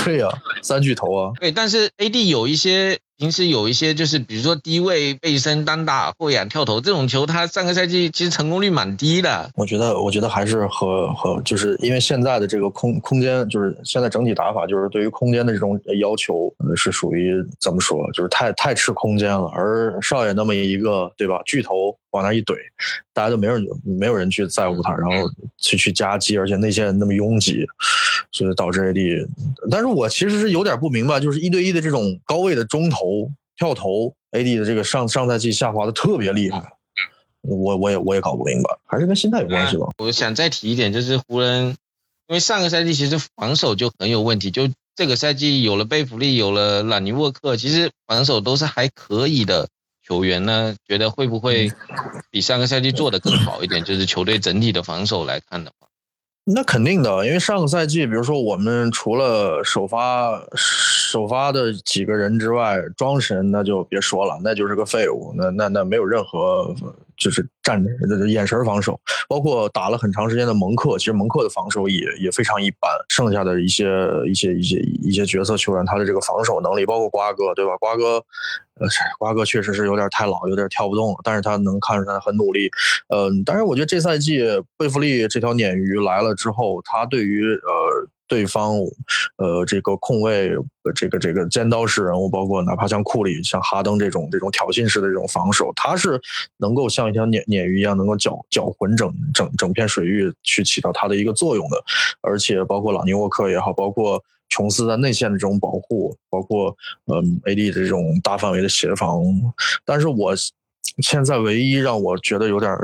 [0.06, 0.30] 对呀，
[0.62, 1.32] 三巨头啊。
[1.40, 3.00] 对，但是 AD 有一些。
[3.18, 9.50] 平时有一些就是，比如说低位背身单打、后仰跳投这种球，他上个赛季其实成功率蛮低的。
[9.56, 19.48] 我觉得，我觉得还是和和就是因为现在的这个空空间，就是现在整体打法，就是对于空间的这种要求是属于怎么说，就是太太吃空间了。
[19.48, 22.54] 而少爷那么一个对吧，巨头往那一怼，
[23.16, 27.66] 大家都没人没有人去在乎他， 然后去去夹击，而且内线那么拥挤，
[28.32, 29.28] 所以导致 AD。
[29.72, 33.07] 但是我其实是有点不明白，就是一对一的这种高位的中投。
[33.56, 36.74] 跳投 AD 的这个上上赛季下滑的特别厉害，
[37.42, 39.88] 我我也我也搞不明白，还是跟心态有关系吧。
[39.98, 41.76] 我想再提一点，就是湖人，
[42.28, 49.70] 因为上个赛季其实防守就很有问题，就这个赛季有了贝弗利，有了朗尼沃克，其实防守都是还可以的
[50.06, 50.76] 球员呢。
[50.88, 51.72] 觉得会不会
[52.30, 53.84] 比上个赛季做的更好一点？
[53.84, 55.88] 就是球队整体的防守来看的话。
[56.50, 60.42] 那肯定的，因为上个赛季，比如说我们除了首发
[61.08, 66.76] 首发的几个人之外，庄神那就别说了，那就是个废物，那那那没有任何。
[67.18, 67.90] 就是站着
[68.28, 72.92] 眼神防守，包括打了很长时间的蒙克，其实蒙克的防守也也非常一般。
[73.10, 73.90] 剩下的一些
[74.28, 77.76] 一些一些一些角色球员，他的这个防守能力，包括瓜哥，对吧？
[77.78, 78.24] 瓜哥，
[78.80, 78.88] 呃，
[79.18, 82.70] 瓜哥确实是有点太老，有点跳不动了，但是他能看出来很努力。
[83.08, 84.44] 嗯，但是我觉得这赛季
[84.78, 88.08] 贝弗利这条鲶鱼来了之后，他对于呃。
[88.28, 88.76] 对方，
[89.38, 90.52] 呃，这个控卫，
[90.94, 96.20] 这个这个尖刀式人物，包括哪怕像库里、像哈登这种这种挑衅式的这种防守，他是
[96.58, 101.84] 能够像一条鲶鲶鱼一样，能够搅搅浑整整整片水域去起到他的一个作用的。
[102.22, 106.76] 而且包括朗尼沃克也好，包括琼斯在内线的这种保护，包括
[107.06, 109.24] 嗯 AD 的这种大范围的协防。
[109.86, 110.34] 但是我
[111.04, 112.76] 现在唯一让我觉得有点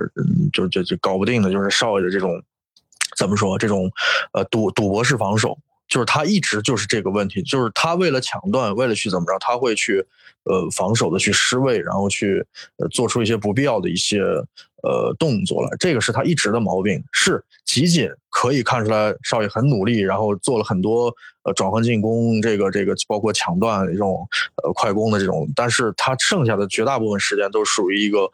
[0.52, 2.42] 就就就搞不定的就是少爷的这种
[3.16, 3.92] 怎么说这种
[4.34, 5.58] 呃赌赌博式防守，
[5.88, 10.06] 就是他一直就是这个问题，就是他为了抢断，为了去怎么着，他会去
[10.44, 12.46] 呃防守的去失位，然后去
[12.78, 14.22] 呃做出一些不必要的一些
[14.84, 17.04] 呃动作了，这个是他一直的毛病。
[17.12, 21.14] 是集锦可以看出来少爷很努力，然后做了很多
[21.44, 24.28] 呃转换进攻，这个这个包括抢断这种
[24.64, 28.30] 呃快攻的这种，但是他剩下的绝大部分时间都属于一个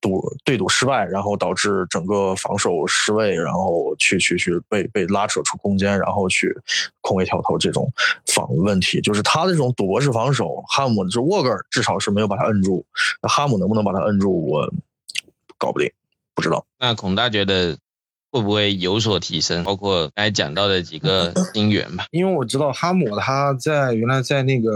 [0.00, 6.54] 赌对赌失败，然后导致整个防守失位，然后去去去被被拉扯出空间，然后去
[7.00, 7.90] 空位跳投这种
[8.26, 12.84] 防问题，就是他这种赌博式防守，哈姆就沃格尔至少是没有把他摁住，
[13.22, 14.70] 那哈姆能不能把他摁住，我
[15.58, 15.90] 搞不定，
[16.34, 16.64] 不知道。
[16.78, 17.76] 那孔大觉得
[18.30, 19.64] 会不会有所提升？
[19.64, 22.04] 包括刚才讲到的几个新援吧。
[22.12, 24.70] 因为我知道哈姆他在原来在那个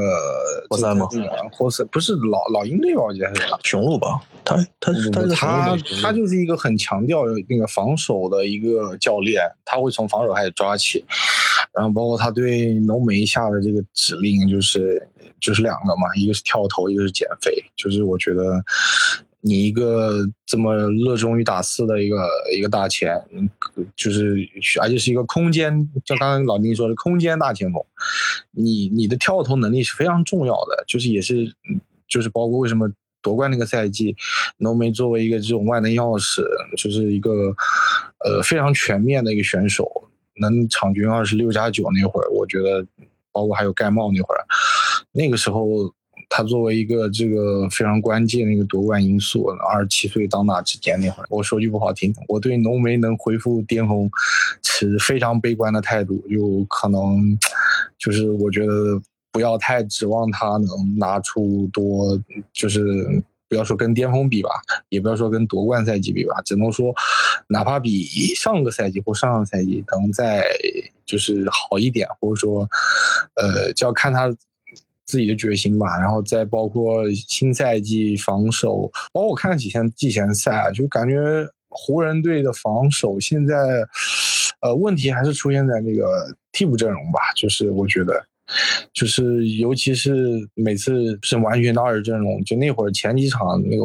[0.68, 1.06] 活塞吗？
[1.52, 3.02] 活塞不是老老鹰队吧？
[3.02, 4.20] 我记得还是雄鹿吧？
[4.44, 11.04] 他他他他他就是一个很强调那个防守的一个教练，他会从防守开始抓起，
[11.74, 15.06] 然后包括他对浓眉下的这个指令就是
[15.38, 18.64] 就是两个嘛，一个是跳投，一个是减肥，就是我觉得。
[19.42, 23.18] 你一个这么热衷于打四的一个一个大前，
[23.96, 24.36] 就是
[24.82, 25.72] 而且是一个空间，
[26.04, 27.82] 像刚刚老丁说的空间大前锋，
[28.50, 31.50] 你你的跳投能力是非常重要的，就是也是
[32.06, 32.90] 就是包括为什么
[33.22, 34.14] 夺冠那个赛季，
[34.58, 36.42] 浓眉作为一个这种万能钥匙，
[36.76, 37.54] 就是一个
[38.24, 39.90] 呃非常全面的一个选手，
[40.38, 42.86] 能场均二十六加九那会儿，我觉得
[43.32, 44.44] 包括还有盖帽那会儿，
[45.12, 45.94] 那个时候。
[46.32, 54.08] 他作为一个这个非常关键的一个夺冠因素，二十七岁当打之年那会儿，我说句不好听，我对浓眉能恢复巅峰
[54.62, 57.36] 持非常悲观的态度，有可能
[57.98, 59.02] 就是我觉得
[59.32, 62.16] 不要太指望他能拿出多，
[62.52, 64.50] 就是不要说跟巅峰比吧，
[64.88, 66.94] 也不要说跟夺冠赛季比吧，只能说
[67.48, 68.04] 哪怕比
[68.36, 70.46] 上个赛季或上上赛季能再
[71.04, 72.68] 就是好一点，或者说
[73.34, 74.32] 呃就要看他。
[75.10, 81.18] 自己的决心吧，然后再包括新赛季防守，包括我看了几天季前赛，就感觉
[81.68, 83.56] 湖人队的防守现在，
[84.60, 87.18] 呃，问题还是出现在那个替补阵容吧。
[87.34, 88.24] 就是我觉得，
[88.92, 93.84] 就是尤其是每次是完全的二阵容，就那会儿前几场那个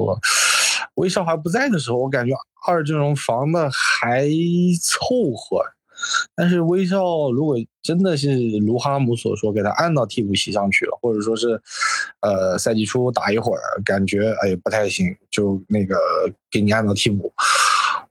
[0.95, 2.36] 威少还不在的时候，我感觉
[2.67, 4.30] 二阵容防的还
[4.80, 5.65] 凑合。
[6.35, 11.61] 但是威少如果真的是如哈姆所说，给他按到替补席上去了，或者说是，
[12.21, 15.95] 呃，赛季初打一会儿，感觉哎不太行，就那个
[16.49, 17.31] 给你按到替补，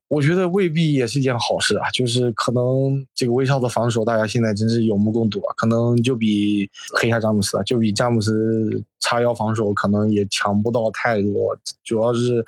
[0.06, 1.90] 我觉得未必也是一件好事啊。
[1.90, 11.58] 就是可能这个威少的防守，大家现在真是有目共睹啊，可能就比黑下詹姆斯啊，就比詹姆斯叉腰防守可能也强不到太多。
[11.82, 12.44] 主要是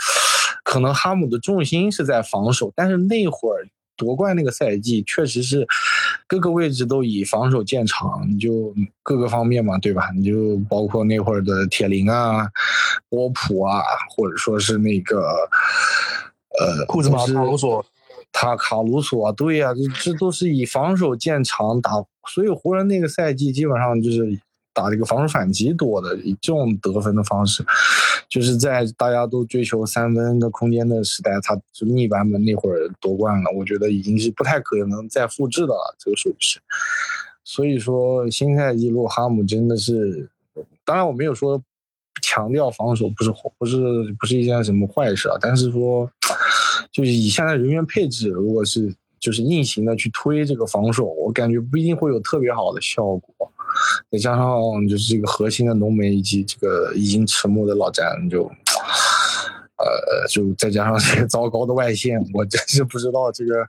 [0.62, 3.66] 可能哈姆的重心是在防守，但是那会儿。
[3.96, 5.66] 夺冠那个赛季，确实是
[6.26, 10.10] 各个位置都以防守见长，你就各个方面嘛，对吧？
[10.14, 12.48] 你就包括那会儿的铁林啊、
[13.08, 15.20] 波普啊，或者说是那个
[16.58, 17.84] 呃库兹马、卡鲁索，
[18.32, 21.92] 他卡鲁索，对呀，这这都是以防守见长打，
[22.28, 24.38] 所以湖人那个赛季基本上就是。
[24.76, 27.64] 打这个防守反击多的，以这种得分的方式，
[28.28, 33.50] 就是在大家都追求三分的空间的时代，他就逆版本那会儿夺冠了。
[33.56, 36.60] 我觉得已经是不太可能再复制的了，这个数据是。
[37.42, 40.28] 所以说，新赛季洛哈姆真的是，
[40.84, 41.62] 当然我没有说
[42.20, 46.10] 强调防守不是不是不是一件什么坏事啊，但是说，
[46.92, 53.50] 就是以现在人员配置，如果是就是硬行的去推这个防守，我感觉不一定会有特别好的效果。
[54.10, 54.48] 再加上
[54.88, 58.44] 就是这个核心的浓眉以及这个已经迟暮的老詹，就，
[59.78, 63.66] 呃，就再加上这个糟糕的外线，我真是不知道这个，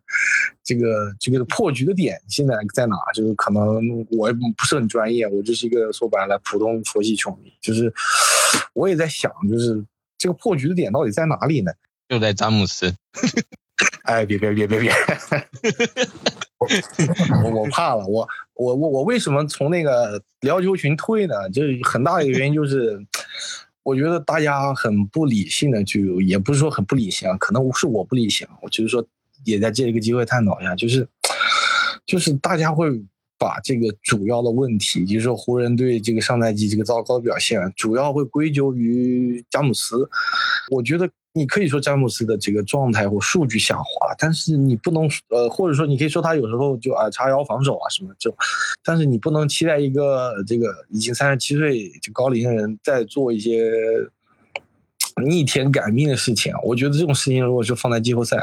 [0.63, 2.95] 这个这个破局的点现在在哪？
[3.13, 7.93] 就是可能我也不是很专业，我就是一个说白了普通佛系球迷，就是
[8.73, 9.83] 我也在想，就是
[10.17, 11.71] 这个破局的点到底在哪里呢？
[12.09, 12.93] 就在詹姆斯。
[14.03, 14.91] 哎，别别别别别！
[17.43, 21.49] 我我怕了，我我我我为什么从那个聊球群退呢？
[21.51, 22.97] 就是很大的一个原因就是，
[23.83, 28.47] 我觉得大家很不理性的，就也不是说很不理性啊，可能是我不理性。
[28.61, 29.05] 我就是说，
[29.43, 31.07] 也在借这个机会探讨一下，就是
[32.05, 32.89] 就是大家会
[33.37, 40.09] 把这个主要的问题，就是说湖人队这个上赛季这个糟糕的表现，主要会归咎于詹姆斯。
[40.71, 41.07] 我觉得。
[41.37, 48.37] 你可以说詹姆斯的这个状态或数据下滑，但是你不能呃，或者说你可以说他有时候就啊叉腰防守啊什么这种，
[48.83, 53.71] 但是你不能期待一个这个已经三十七岁就高龄的人再做一些
[55.25, 58.37] 逆天改命的事情，我觉得这种事情如果是放在季后赛，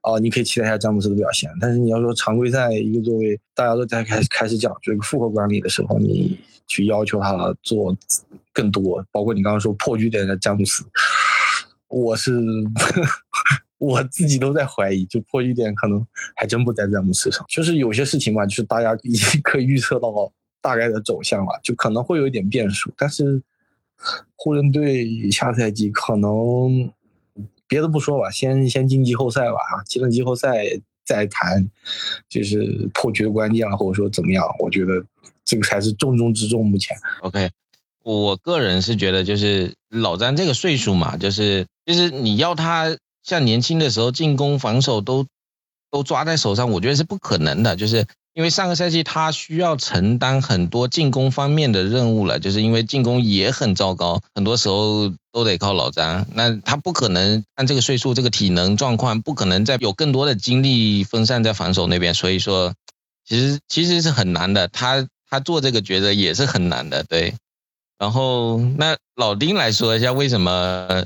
[0.00, 1.50] 啊、你可以期待一下詹姆斯的表现。
[1.60, 7.96] 但是你要说常规赛一个作为大家都在开始开始讲这个复合管理的时候，你去要求他做
[8.52, 10.84] 更多，包括你刚刚说破局点的詹姆斯，
[11.90, 12.40] 我是
[13.76, 17.44] 我自己都在怀疑，就破局点可能还真不在詹姆斯上。
[17.48, 20.32] 就是有些事情嘛，就是大家已经可以预测到
[20.62, 23.42] 大概的走向了，就可能会有一点变数，但是。
[24.34, 26.90] 湖人队下赛季可能
[27.68, 30.64] 别的不说吧，先先进季后赛吧啊，进了季后赛
[31.04, 31.68] 再谈，
[32.26, 34.42] 就是破局的关键了，或者说怎么样？
[34.58, 35.04] 我觉得
[35.44, 36.64] 这个才是重中之重。
[36.64, 37.50] 目前 OK，
[38.02, 45.26] 我个人是觉得，就是老詹这个岁数嘛，就是其实你要他像年轻的时候进攻、防守都
[45.90, 48.06] 都抓在手上，我觉得是不可能的，就是。
[48.32, 56.24] 因为上个赛季他需要承担很多进攻方面的任务了，就是因为进攻也很糟糕，很多时候都得靠老张。
[56.32, 62.14] 那他不可能按这个岁数、这个体能状况，不可能再有更多的精力分散在防守那边。
[62.14, 62.72] 所以说，
[63.26, 64.68] 其实其实是很难的。
[64.68, 67.34] 他他做这个抉择也是很难的，对。
[67.98, 71.04] 然后那老丁来说一下为什么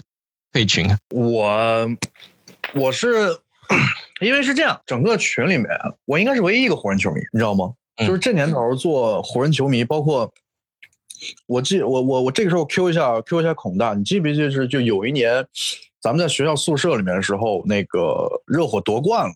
[0.55, 0.89] 退群？
[1.11, 1.87] 我
[2.75, 3.39] 我是。
[4.21, 5.67] 因为是这样，整个群里面
[6.05, 7.73] 我应该是唯一一个湖人球迷，你知道吗？
[7.97, 10.31] 就是这年头做湖人球迷，包括
[11.47, 15.45] 我记我我我这个时候 Q 一下 Q 一下孔大，你记不记得是就有一年
[15.99, 19.33] 咱们在学校宿舍里面的时候，那个热火夺冠了，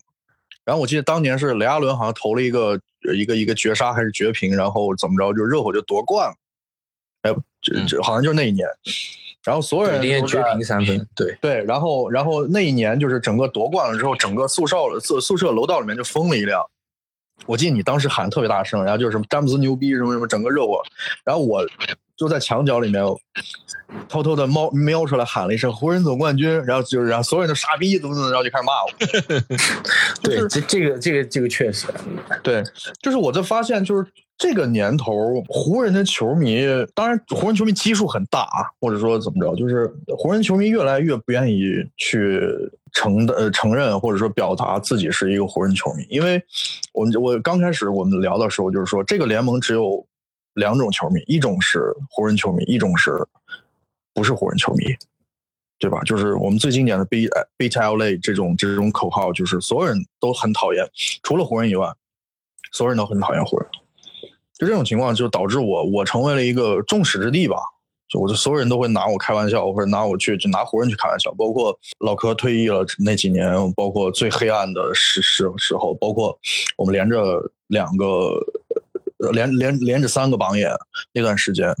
[0.63, 2.79] 然后我记得当年是雷阿伦好像投了一个
[3.17, 6.35] 一个一个绝杀还是绝平，然后怎么着就热火就夺冠了，
[7.23, 8.67] 哎，这这好像就是那一年。
[9.43, 16.63] 然后所有人连绝平三分，对 对，然后然后那一年就是整个夺冠了之后，整个宿舍宿宿舍楼道里面就疯了一辆。
[17.45, 20.81] 我记得你当时喊特别大声，然后就是什么詹姆斯牛逼什么什么，整个热火。
[21.23, 21.65] 然后我
[22.19, 23.01] 就在墙角里面
[24.07, 28.91] 偷偷的猫瞄出来喊了一声“湖人总冠军”，然后就是然后所有人都傻逼怎么怎么，然后就开始骂我。
[30.21, 31.87] 对，这这个这个这个确实，
[32.43, 32.61] 对，
[33.01, 34.05] 就是我就发现就是。
[34.41, 36.65] 这个年头，湖人的球迷，
[36.95, 39.85] 当然湖人球迷基数很大啊，或者说怎么着，就是
[40.17, 42.39] 湖人球迷越来越不愿意去
[42.93, 46.41] 承呃承认或者说表达自己是一个湖人球迷，因为
[46.93, 50.07] 我们我刚开始我们聊的时候就是说，这个联盟只有
[50.59, 53.11] 两种球迷，一种是湖人球迷，一种是
[54.13, 54.83] 不是湖人球迷，
[55.79, 56.01] 对吧？
[56.03, 60.85] 就是我们最经典的 B B T L A 这种这种口号，就是所有人都很讨厌，
[61.23, 61.87] 除了湖人以外，
[62.73, 63.67] 所有人都很讨厌湖人。
[64.57, 67.55] 就这种情况，就导致我我成为了一个众矢之的吧。
[68.09, 71.31] 就我就所有人都会拿我开玩笑，或者拿我去就拿湖人去开玩笑。
[71.35, 76.37] 包括老柯退役了那几年，包括最黑暗的时时时候，包括
[76.75, 78.33] 我们连着两个
[79.33, 80.71] 连连连着三个榜眼
[81.13, 81.75] 那段时间，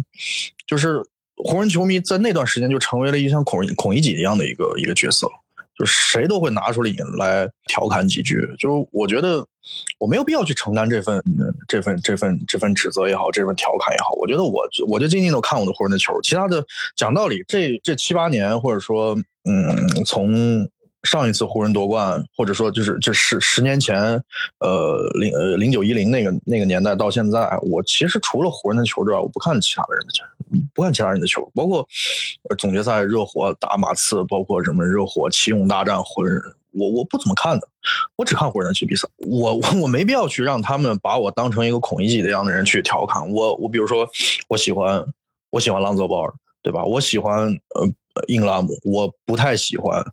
[0.67, 1.01] 就是
[1.35, 5.27] 湖人球迷在那段时间就成为了一像孔孔乙己一样的一个一个角色。
[5.77, 9.47] 就谁都会拿出来来调侃几句，就我觉得
[9.97, 11.23] 我没有必要去承担这份
[11.69, 16.61] 这份这份这份指责也好，这份调侃也好，我觉得我我就静静的看我的湖人的球，其他的
[16.97, 19.17] 讲道理，这这七八年或者说
[19.49, 20.69] 嗯从。
[21.03, 24.21] 上一次湖人夺冠，或者说就是就十十年前，
[24.59, 30.23] 呃零呃零九一零那个那个年代到现在，我其实除了湖人的球之外，我不看其他的人的球，
[30.73, 31.87] 不看其他人的球，包括
[32.57, 36.41] 总决赛热火打马刺，包括什么热火奇勇大战湖人，
[36.71, 37.67] 我我不怎么看的，
[38.17, 44.05] 我只看湖人的比赛，我我我没必要去让他们把我当成一个孔乙己的样的人去调侃我，我比如说
[44.49, 45.05] 我喜欢
[45.49, 46.83] 我喜欢朗佐鲍尔，对吧？
[46.83, 47.87] 我喜欢呃
[48.27, 50.05] 英拉姆，我不太喜欢。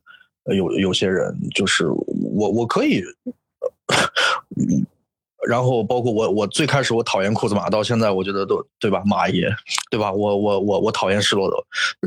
[0.55, 3.03] 有有些人就是我，我可以，
[5.49, 9.03] 然后包括我，我最开始我讨厌库兹马，到现在我觉得都对吧？
[9.07, 9.49] 马爷，
[9.91, 10.13] 对吧？
[10.13, 11.57] 我我我我讨厌施罗德，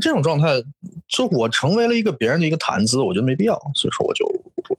[0.02, 0.62] 这种状态，
[1.08, 4.26] 就我成为了一个别人的一个谈资，我觉得没必要，所以说我就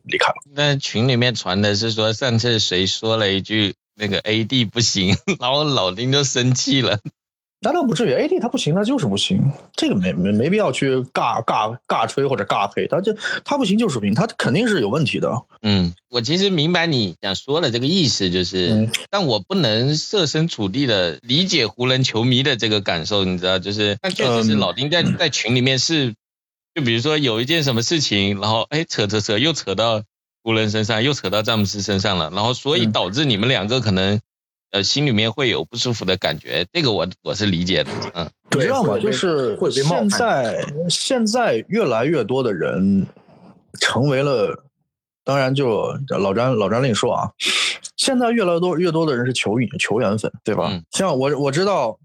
[0.05, 0.37] 离开了。
[0.53, 6.99] 那群里面传的是说上次谁说了一句那个 AD 不行， 然后老丁就生气了。
[7.63, 15.31] 那倒不至于，AD 他不行，他就是不行，这个没没没必要去尬尬尬吹或者尬黑，他就他不行就是不行，他肯定是有问题的。
[15.61, 26.15] 嗯，我其实明白你想说的这个意思，就是，但我不能设身处地的理解湖人球迷的这个感受，你知道，就是，但确实是老丁在在群里面是，
[26.75, 30.03] 就比如说有一件什么事情，然后哎扯扯扯又扯到
[30.43, 34.19] 湖人身上，又扯到詹姆斯身上了，然后所以导致你们两个可能。
[34.71, 38.99] 呃，心里面会有不舒服的感觉，这个我我是理解的，嗯，你知道吗？
[38.99, 43.07] 就是现在现在越来越多的人
[43.81, 44.65] 成为了，
[45.25, 47.31] 当然就老詹老詹跟你说啊，
[47.97, 50.73] 现在越来越多越多的人是球员球员粉，对吧？
[50.93, 51.99] 像我我知道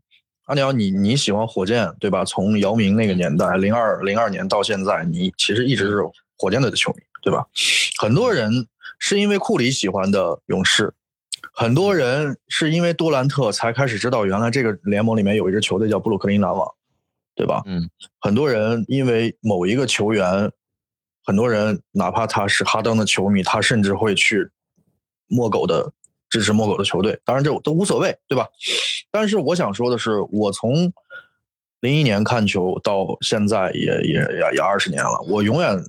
[0.46, 2.26] 阿鸟，你你喜欢火箭对吧？
[2.26, 5.98] 从姚明那个年代，零二零二年到现在，你其实一直是
[6.38, 7.46] 火箭队的球迷对吧？
[8.00, 10.94] 很多人是因为库里喜欢的勇士，
[11.56, 16.70] 很多人是因为多兰特才开始知道原来这个联盟里面有一支球队叫布鲁克林篮网，
[17.34, 17.64] 对吧？
[17.66, 17.90] 嗯，
[18.20, 20.52] 很多人因为某一个球员，
[21.24, 24.50] 很多人哪怕他是哈登的球迷，他甚至会去
[25.28, 25.94] 摸狗的
[26.30, 28.48] 支持摸狗的球队，当然这都无所谓，对吧？
[29.10, 30.92] 但是我想说的是，我从
[31.80, 35.82] 零一年看球到现在也也也也二十年了，我永远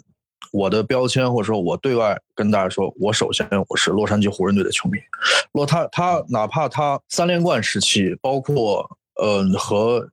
[0.56, 4.98] 我的标签或者说我对外跟大家说，我首先我是洛杉矶湖人队的球迷。
[5.52, 10.08] 洛他他哪怕他三连冠时期，包括呃和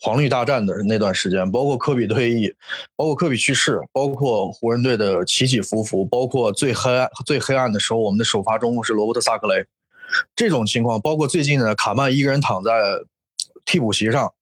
[0.00, 2.50] 黄绿大战的那段时间，包括科比退役，
[2.96, 9.62] 包括科比去世，包括湖人队的起起伏伏，包括最黑暗最黑暗的时候，我们的首发中锋是罗伯特萨克雷。
[10.34, 12.72] 这种情况，包括最近的卡曼一个人躺在
[13.66, 14.32] 替补席上，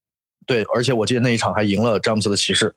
[0.46, 2.74] 对，而且我记得那一场还赢了詹姆斯的骑士。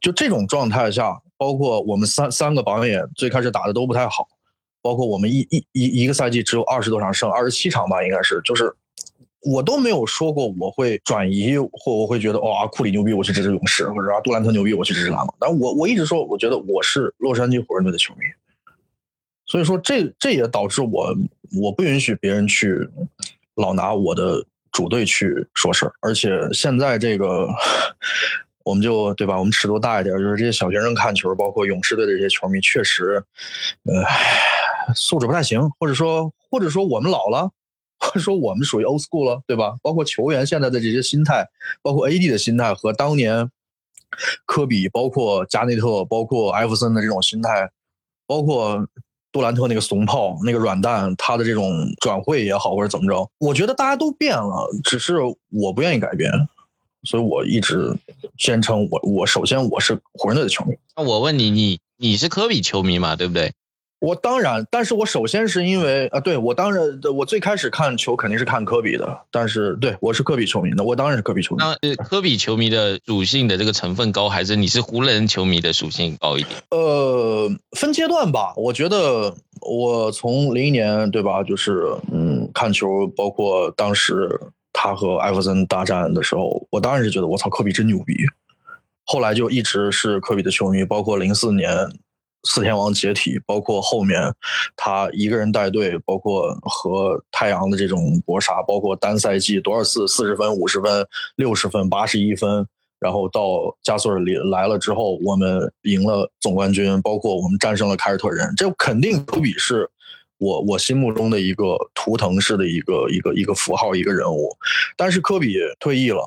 [0.00, 4.28] 就这种状态下，包括我们三三个榜眼最开始打的都不太好，
[4.82, 8.74] 包括我们一一一一个赛季只有二十多场胜，二十七场吧，应该是，就是
[9.40, 15.34] 我都没有说过我会转移或我会觉得哇库里牛逼我去支持勇士，或者啊杜兰特牛逼我去支持篮网。
[15.38, 18.20] 但我我一直说，我觉得我是洛杉矶湖人队的球迷。
[19.46, 21.14] 所以说，这这也导致我
[21.60, 22.88] 我不允许别人去
[23.56, 24.42] 老拿我的
[24.74, 27.46] 主队去说事儿，而且现在这个，
[28.64, 29.38] 我们就对吧？
[29.38, 33.22] 我们尺度大一点，就是这些小学生看球，包括勇士队的这些球迷，确实，
[33.84, 37.52] 呃，素质不太行，或者说，或者说我们老了，
[38.00, 39.76] 或者说我们属于 old school 了，对吧？
[39.80, 41.48] 包括球员现在的这些心态，
[41.80, 43.48] 包括 AD 的心态和当年
[44.44, 47.70] 科比、包括加内特、包括艾弗森的这种心态，
[48.26, 48.84] 包括。
[49.34, 51.68] 杜兰特那个怂炮，那个软蛋，他的这种
[52.00, 55.16] 转会也好，或者怎么着，我觉得大家都变了，只是
[55.50, 56.30] 我不愿意改变，
[57.02, 57.92] 所以我一直
[58.38, 60.76] 坚称我我首先我是湖人队的球迷。
[60.96, 63.16] 那我问你，你你是科比球迷嘛？
[63.16, 63.52] 对不对？
[64.04, 71.62] 我当然，但是我首先是因为啊，对我当然，我最开始看球肯定是看科比的，但是对我是科比球迷，那我当然是科比球迷。
[71.64, 76.54] 那是科比球迷的属性的这个成分高，还是你是湖人球迷的属性高一点？
[76.70, 78.52] 呃，分阶段吧。
[78.56, 84.38] 我觉得我从零一年对吧，就是嗯看球，包括当时
[84.74, 88.14] 他和艾弗森大战的时候，我当然是觉得我操科比真牛逼。
[89.06, 91.70] 后来就一直是科比的球迷，包括零四年。
[92.46, 94.20] 四天王解体，包括后面
[94.76, 102.66] 他一个人带队，包括和太阳的这种搏杀，包括单赛季多少次四十分、五十分、六十分、八十一分，
[103.00, 109.88] 然后到加索尔里来了之后，我们赢了总冠军，包括我们战胜了凯尔特人，这肯定科比是
[110.36, 114.54] 我我心目中的一个图腾式的一个一个一个符号一个人物。
[114.98, 116.22] 但是科比退役了，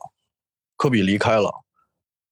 [0.77, 1.51] 科比离开了，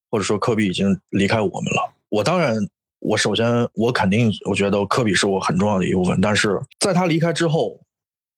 [0.10, 2.68] 或者说科比已经离开我们了，我当然。
[3.06, 6.20] 我首先，我肯定，我觉得科比是我很重要的一部分。
[6.20, 7.80] 但是在他离开之后，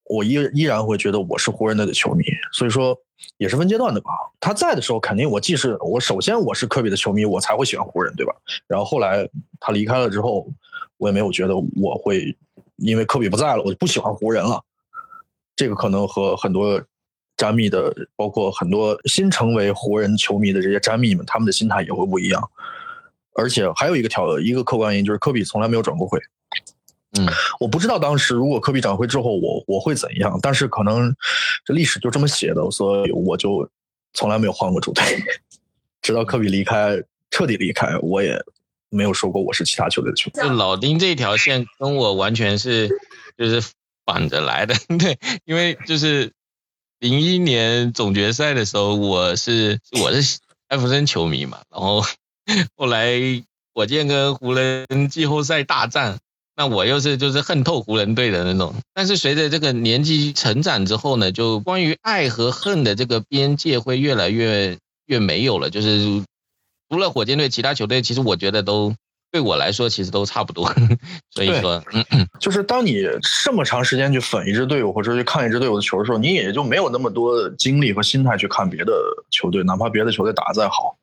[0.03, 2.25] 我依依然会觉得我是湖人队的球迷。
[2.51, 2.97] 所以说，
[3.37, 4.09] 也是分阶段的吧。
[4.41, 8.35] 他在的时候，肯定我既是我首先我是科比的球迷，我才会喜欢湖人，对吧？
[8.67, 10.45] 然后后来他离开了之后，
[10.97, 12.35] 我也没有觉得我会
[12.75, 14.61] 因为科比不在了，我就不喜欢湖人了。
[15.55, 16.83] 这个可能和很多
[17.37, 22.51] 詹密的，包括很多新成为湖人球迷的这些詹密们，他们的心态也会不一样。
[23.37, 26.19] 而且还有一个条一个客观原因，就是科比从来没有转过会。
[27.17, 27.25] 嗯，
[27.59, 30.37] 我不知道当时如果科比转会之后，我我会怎样。
[30.41, 31.15] 但是可能
[31.63, 33.69] 这历史就这么写的，所以我就
[34.13, 35.03] 从来没有换过主队，
[36.01, 38.37] 直到科比离开，彻底离开，我也
[38.89, 40.41] 没有说过我是其他球队的球迷。
[40.41, 42.89] 就老丁这条线跟我完全是
[43.37, 43.63] 就是
[44.03, 46.33] 反着来的， 对，因为就是
[46.99, 52.03] 零一年总决赛的时候，我是我是艾弗森球迷嘛，然后。
[52.75, 53.11] 后来
[53.73, 56.17] 火箭跟湖人季后赛大战，
[56.55, 58.73] 那我又是就是恨透湖人队的那种。
[58.93, 65.69] 但是随着这个年纪成长之后呢，就关于爱和恨的这个边界会越来越越没有了。
[65.69, 66.23] 就是
[66.89, 68.95] 除了火箭队，其他球队其实我觉得都
[69.29, 70.73] 对我来说其实都差不多。
[71.29, 71.83] 所以说，
[72.39, 73.03] 就是当你
[73.43, 78.93] 这么长时间去粉一支队伍或者去看一支队伍的球的时候，你也就没有那么多精力和心态去看别的
[79.29, 80.97] 球队，哪怕别的球队打得再好。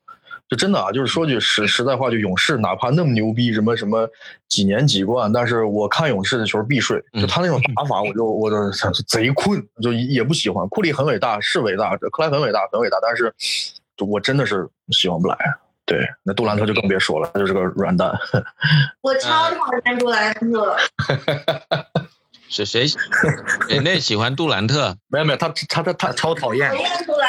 [0.49, 4.09] 就真的啊，就是说句实实在话，就勇士哪怕那么牛逼，什么什么
[4.49, 7.03] 几年几冠，但是我看勇士的球必睡。
[7.13, 8.57] 就他那种打法，我就我就
[9.09, 10.69] 贼困，就也不喜欢。
[10.69, 13.33] 库里很伟大，是伟大；克莱很伟大，很伟大，但是
[14.07, 15.37] 我真的是喜欢不来。
[15.87, 18.11] 对，那杜兰特就更别说了，他就是个软蛋。
[19.03, 20.77] 我超讨厌杜兰特。
[22.49, 26.71] 谁谁谁那喜欢杜兰特没有没有，他他他他超讨厌。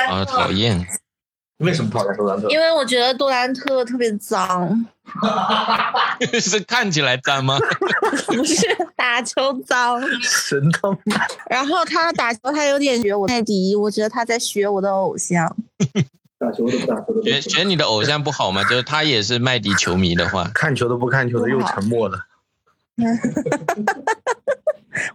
[0.09, 0.23] 啊？
[0.25, 0.85] 讨厌，
[1.59, 2.49] 为什么讨厌杜兰特？
[2.49, 4.85] 因为我觉得杜兰特特别脏，
[6.41, 7.57] 是看起来脏吗？
[8.27, 8.61] 不是
[8.95, 10.01] 打球脏。
[10.21, 11.25] 神他妈！
[11.49, 15.55] 然后他打球，他有点学我泰迪，我觉得他在学我的偶像。
[16.37, 18.61] 打球都不打球的觉觉得你的偶像不好吗？
[18.69, 22.19] 就是他也是麦迪球迷的话，看球都不看球的又沉默了。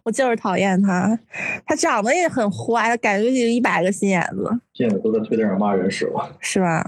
[0.02, 1.18] 我就是讨厌他，
[1.66, 6.30] 他长得也很坏，感觉就一百个心眼子，现在都在推特上骂人是吧。
[6.40, 6.84] 是吧？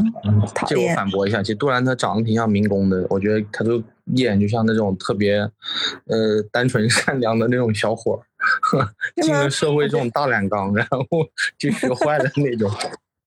[0.54, 0.94] 讨这我厌。
[0.96, 5.38] 反驳一下，其实杜兰特长得挺像民工的，我觉得他就一眼就像那种特别，
[6.06, 8.20] 呃，单纯善良的那种小伙
[8.78, 8.88] 儿，
[9.22, 10.98] 进了社会这种 大染缸，然后
[11.58, 12.70] 就学坏了那种。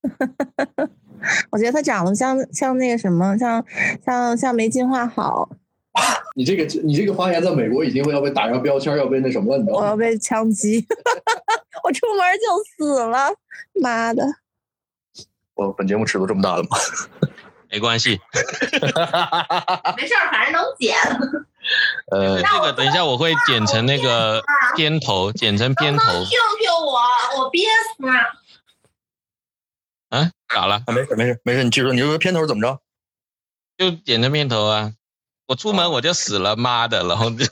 [1.50, 3.64] 我觉得他长得像像那个什么，像
[4.06, 5.50] 像像没进化好，
[6.36, 9.84] 你这个你这个发言在美国已经会要被打上标签，要被那什么了，你知道吗？
[9.84, 10.86] 我要被枪击，
[11.84, 13.30] 我出门就死了，
[13.82, 14.24] 妈的！
[15.54, 16.78] 我本节目尺度这么大了吗？
[17.72, 18.20] 没关系。
[18.34, 20.96] 没事儿，反正能剪。
[22.12, 24.44] 呃，这个等一下我会剪成那个
[24.76, 26.04] 片头，剪成片头。
[26.06, 27.00] 救救我，
[27.40, 27.68] 我憋
[27.98, 28.14] 死了。
[30.10, 30.32] 啊？
[30.54, 30.84] 咋了？
[30.86, 32.80] 啊，没事没事没事，你继续说，你这个片头怎么着？
[33.78, 34.94] 就剪成片头啊！
[35.48, 37.06] 我出门我就死了，妈的！
[37.08, 37.46] 然后就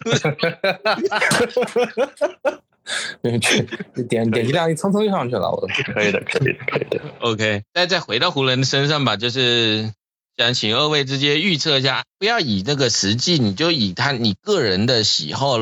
[4.09, 5.67] 点点击量一蹭蹭就上去了，我都。
[5.93, 6.99] 可以的，可以的，可以的。
[7.21, 9.93] OK，那再回到湖人身上吧，就是
[10.35, 15.59] 想请二位直接预测一下，不要以那个实际，你就以他你个人的喜好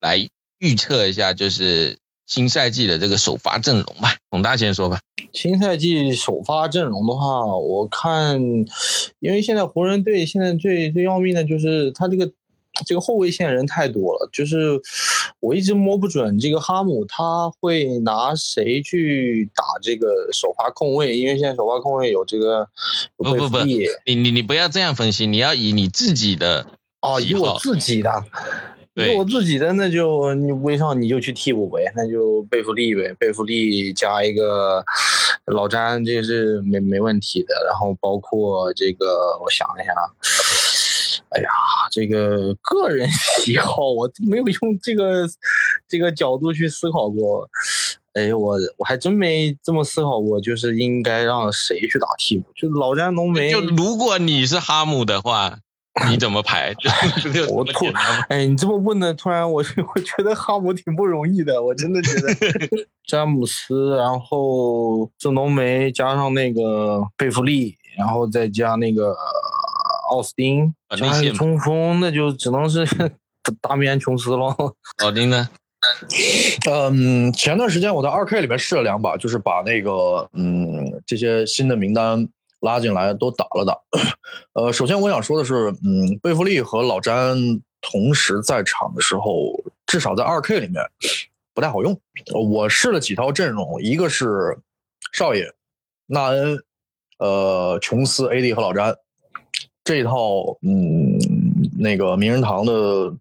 [0.00, 4.16] 来预测一下，就是新赛季的这个首发阵容吧。
[4.30, 4.98] 孔大先说吧。
[5.36, 8.40] 新赛季首发阵容的话，我看，
[9.20, 12.32] 因为现在湖人队现在最最要命的就是他这个
[12.86, 14.80] 这个后卫线人太多了，就是
[15.40, 22.66] 我一直摸不准这个哈姆他会拿谁去打这个首发控卫，因为现在首发控卫有这个
[23.18, 26.66] 不不不你你你不要这样分析，你要以你自己的
[27.02, 28.24] 哦，以我自己的。
[28.94, 34.82] 对以我自己的那就你威少你就去替补呗，那就贝弗利呗，贝弗利加一个
[35.46, 37.54] 老詹，这是没没问题的。
[37.66, 39.92] 然后包括这个，我想一下，
[41.30, 41.48] 哎呀，
[41.90, 45.26] 这个个人喜好我没有用这个
[45.88, 47.48] 这个角度去思考过。
[48.14, 55.58] 哎，我我还真没这么思考过，就是应该让谁去打替补，就老詹浓眉就如果你是哈姆的话，
[56.10, 56.74] 你怎么排？
[57.50, 57.86] 我突
[58.28, 62.28] 哎，你这么问的，突然我 我觉得哈姆挺不容易的，我真的觉得
[63.06, 69.16] 詹姆斯，然后郑浓眉加上那个贝弗利，然后再加那个呃
[70.10, 72.86] 奥斯汀，加一个啊内线嘛中锋，那就只能是
[73.62, 74.54] 达米安琼斯了。
[75.02, 75.48] 老丁呢？
[76.68, 82.28] 嗯，前段时间我在二 K 里面试了两把，就是把那个嗯这些新的名单
[82.60, 83.78] 拉进来都打了打。
[84.54, 87.36] 呃，首先我想说的是，嗯，贝弗利和老詹
[87.80, 89.52] 同时在场的时候，
[89.86, 90.82] 至少在二 K 里面
[91.54, 91.98] 不太好用。
[92.50, 94.58] 我试了几套阵容，一个是
[95.12, 95.52] 少爷、
[96.06, 96.58] 纳恩、
[97.18, 98.96] 呃琼斯、AD 和老詹
[99.84, 101.18] 这一套，嗯，
[101.78, 103.14] 那个名人堂的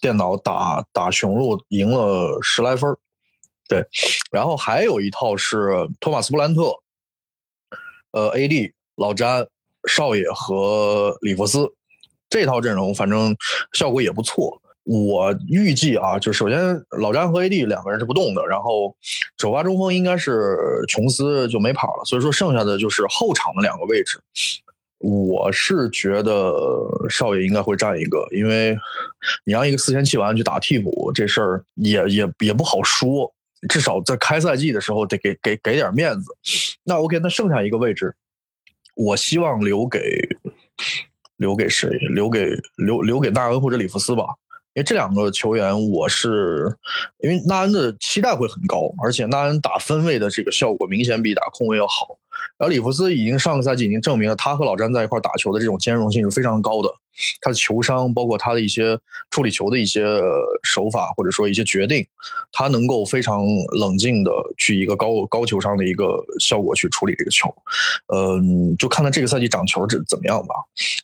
[0.00, 2.98] 电脑打打雄鹿赢了十来分儿
[3.66, 3.84] 对，
[4.30, 6.74] 然后还有一套是托马斯布兰特，
[8.12, 9.46] 呃，AD 老詹、
[9.88, 11.70] 少爷和里弗斯
[12.28, 13.34] 这套阵容，反正
[13.72, 14.60] 效果也不错。
[14.84, 16.58] 我预计啊，就首先
[16.98, 18.96] 老詹和 AD 两个人是不动的，然后
[19.38, 20.56] 首发中锋应该是
[20.88, 24.18] 琼斯就没跑了，所以说剩下的就是后场的两个位置。
[24.98, 26.52] 我是觉得
[27.08, 28.76] 少爷应该会占一个，因为
[29.44, 33.32] 你让一个四千七百万去打替补，这事儿也也也不好说。
[33.68, 36.34] 至少在开赛季的时候得给给给点面子。
[36.84, 38.14] 那 OK，那剩下一个位置，
[38.94, 40.00] 我希望留给
[41.36, 41.88] 留给谁？
[42.10, 44.24] 留给留留给纳恩或者里弗斯吧。
[44.74, 46.72] 因为这两个球员，我是
[47.18, 52.16] 因为纳恩的期待会很高，而且纳恩打分位的这个效果明显比打控卫要好。
[52.58, 56.88] 然后里弗斯已经上个赛季已经证明了，他和老詹在一块打球的这种兼容性是非常高的。
[57.42, 58.98] 他的球商，包括他的一些
[59.30, 60.02] 处理球的一些
[60.62, 62.06] 手法，或者说一些决定，
[62.50, 63.44] 他能够非常
[63.78, 67.52] 冷静的去一个高高球商的一个效果去处理这个球。
[68.14, 70.54] 嗯，就看他这个赛季长球怎怎么样吧。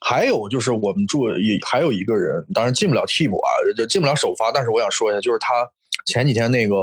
[0.00, 5.68] 还有就是我们注也还有一个人，当然进不了替补啊，就进不了首发，但是我想说一下，就是他
[6.06, 6.76] 前几天那个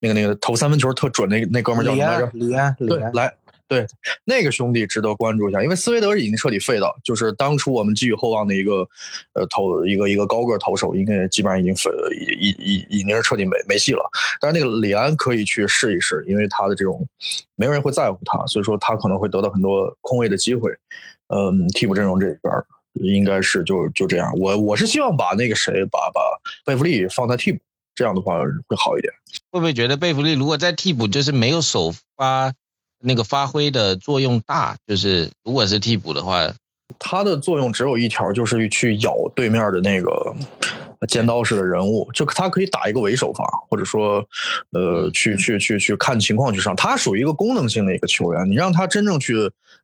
[0.00, 2.30] 那个那个投三分球特准那那哥们儿叫什么来着安，？
[2.32, 3.34] 李安，李对，安，来
[3.68, 3.86] 对，
[4.24, 8.88] 那个兄弟值得关注一下，因为斯维德已经彻底废了，就是当初我们寄予厚望的一个
[9.34, 14.02] 呃投一个一个高个投手，应该基本上已经废了，已已已已经是彻底没没戏了。
[14.40, 17.06] 但是那个李安可以去试一试，因为他的这种
[17.56, 20.72] 没有人会在乎他，所以说他可能会得到很多空位的机会。
[21.28, 22.54] 嗯，替补阵容这边
[22.94, 24.32] 应该是就就这样。
[24.38, 26.22] 我我是希望把那个谁把把
[26.64, 27.58] 贝弗利放在替补，
[27.94, 29.12] 这样的话会好一点。
[29.50, 32.54] 会不会觉得贝弗利如果在替补，就是没有首发？
[33.00, 36.52] 那个发挥的作用大，就是如果是替补的话，
[36.98, 40.34] 他的作用只有一条，就是去咬对面的那个
[41.06, 44.24] 尖刀式的人物，就他可以打一个伪首发，或者说，
[44.72, 46.74] 呃，去去去去看情况去上。
[46.74, 49.34] 他属于一个功能性的一个球员，你让他真正去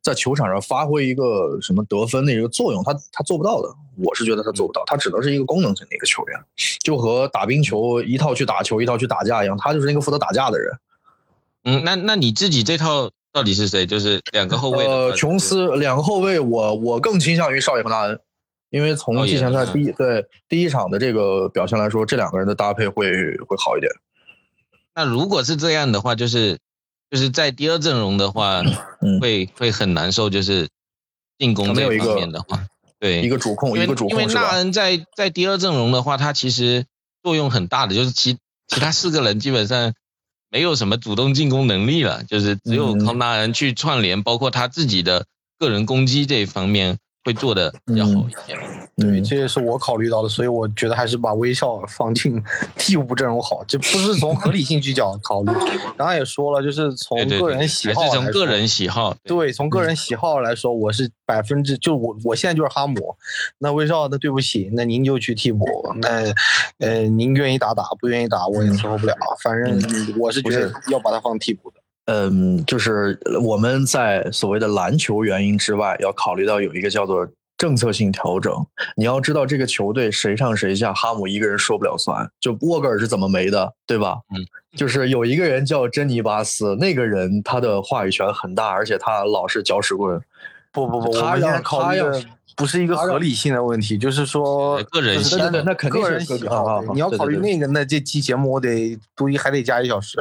[0.01, 3.69] 在球场上发挥一个什么得分的一个作用，他他做不到的。
[3.97, 6.37] 我是觉得他做不到，他只能是一个功能性的一个球员，
[6.83, 10.77] 就和打冰球一套去打球，一套去打架一样，他就是那个负责打架的人。
[11.65, 13.87] 嗯，那那你自己这套到底是谁？
[13.87, 14.85] 就是两个后卫。
[14.85, 18.19] 呃，琼斯两个后卫，我我更倾向于少爷和纳恩，
[18.69, 23.07] 因为从季前赛第一对第一场的这个表现来说，这两个人的搭配会
[23.47, 23.91] 会好一点。
[24.93, 26.59] 那如果是这样的话，就是
[27.09, 28.61] 就是在第二阵容的话，
[29.19, 30.69] 会会很难受，就是
[31.39, 32.63] 进攻这方面的话，
[32.99, 36.85] 对一个主控，一个主控因为纳恩在在第二阵容的话，他其实
[37.23, 38.37] 作用很大的，就是其
[38.67, 39.95] 其他四个人基本上。
[40.49, 45.25] 没有什么主动进攻能力了，就是只有靠那人去串联，包括他自己的
[45.59, 46.97] 个人攻击这一方面。
[47.25, 48.55] 会做的比较好一些，
[48.95, 52.41] 对，这也是我考虑到的，所以我觉得还是把微笑放进
[52.77, 55.51] 替补阵容好，这不是从合理性去讲考虑。
[55.97, 63.15] 刚刚也说了，就是从个人喜好，从个人喜好，对，从个人喜好来说，我是百分之就我我现在就是哈姆，
[63.57, 65.65] 那威少那对不起，那您就去替补，
[65.95, 66.31] 那
[66.77, 71.74] 呃您愿意打打，不愿意打我也伺候不了，反正我是觉得要把他放替补的。
[72.05, 77.27] 嗯，就是我们在所谓的篮球原因之外，要考虑到有一个叫做
[77.57, 78.53] 政策性调整。
[78.95, 82.29] 你要知道，这个球队谁上谁下，哈姆一个人说不了算。
[82.39, 84.17] 就沃格尔是怎么没的，对吧？
[84.35, 84.45] 嗯，
[84.77, 90.21] 就是有一个人叫珍妮巴斯，那个人他的话语权很大，而且他老是搅屎棍。
[90.75, 92.21] 不不不，他要考虑的
[92.57, 96.83] 不是一个合理性的问题，就是说个人喜好，那肯定个人喜好。
[96.93, 100.17] 你要考虑那个，那这期节目我得读一还得加一小时，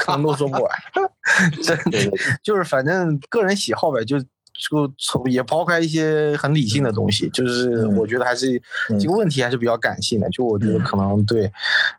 [0.00, 0.70] 可能都说不完。
[1.62, 1.98] 真的
[2.42, 8.60] 就是反正个人喜好呗，就就从也抛开一些很理性的东西，就是我觉得还是
[9.00, 10.28] 这个问题还是比较感性的。
[10.30, 11.50] 就我觉得可能对，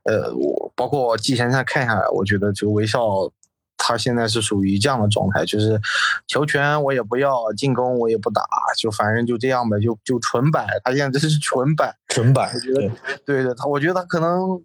[0.04, 3.02] 呃，我包括季前赛看下来，我觉得就微笑。
[3.78, 5.80] 他现在是属于这样的状态，就是
[6.28, 8.42] 球权我也不要，进攻我也不打，
[8.78, 10.68] 就反正就这样呗，就就纯摆。
[10.84, 12.52] 他现在这是纯摆，纯摆。
[12.54, 12.92] 我觉得，
[13.26, 14.62] 对对，他我觉得他可能。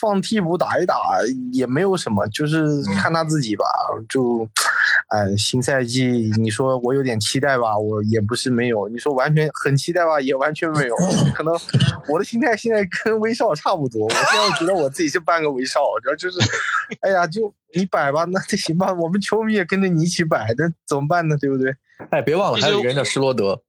[0.00, 1.18] 放替补打一打
[1.52, 3.64] 也没有什么，就是看他自己吧。
[4.08, 4.48] 就，
[5.10, 8.88] 哎，新赛季你说我有点期待吧，我也不是没有。
[8.88, 10.94] 你说完全很期待吧，也完全没有。
[11.34, 11.52] 可能
[12.08, 14.04] 我的心态现在跟威少差不多。
[14.06, 16.38] 我现在觉得我自己是半个威少，然后就是，
[17.00, 18.92] 哎呀，就你摆吧，那就行吧。
[18.94, 21.36] 我们球迷也跟着你一起摆，那怎么办呢？
[21.36, 21.74] 对不对？
[22.10, 23.60] 哎，别忘了还有一个人叫施罗德。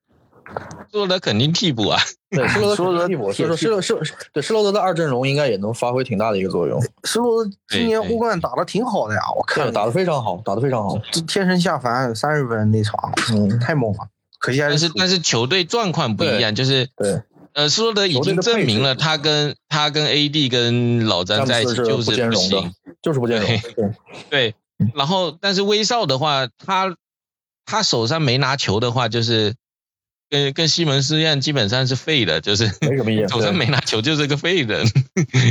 [0.91, 1.99] 施罗德肯定替补啊，
[2.29, 6.81] 对，施罗德替补，所以说施罗施对施罗德的二阵容应该也能发挥挺大的一个作用。
[7.05, 10.97] 施罗德今年欧冠打的挺好的呀，我看打的非常好，打的非常好，
[11.27, 12.97] 天神下凡三十分那场，
[13.31, 13.99] 嗯，太猛了。
[14.39, 17.21] 可惜但是但是球队状况不一样，就是对，
[17.53, 23.47] 呃，施罗德已经证明了他跟他跟 AD 跟老詹在一起就是不行，就是不兼容。
[23.49, 23.93] 对
[24.29, 24.55] 对，
[24.95, 26.95] 然后但是威少的话，他
[27.65, 29.55] 他手上没拿球的话，就是。
[30.31, 32.65] 跟跟西蒙斯一样，基本上是废的，就是。
[33.29, 34.87] 手上没拿球就是个废人。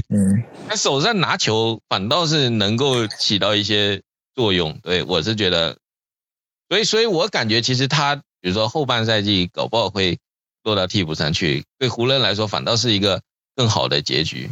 [0.08, 4.00] 嗯， 他手上拿球反倒是能够起到一些
[4.34, 4.78] 作用。
[4.82, 5.76] 对我是觉得，
[6.70, 10.18] 所以所以我感觉其实他，比如说后半赛季搞不好会
[10.64, 13.20] 落到替补上去，对湖人来说反倒是一个
[13.54, 14.48] 更好的结局，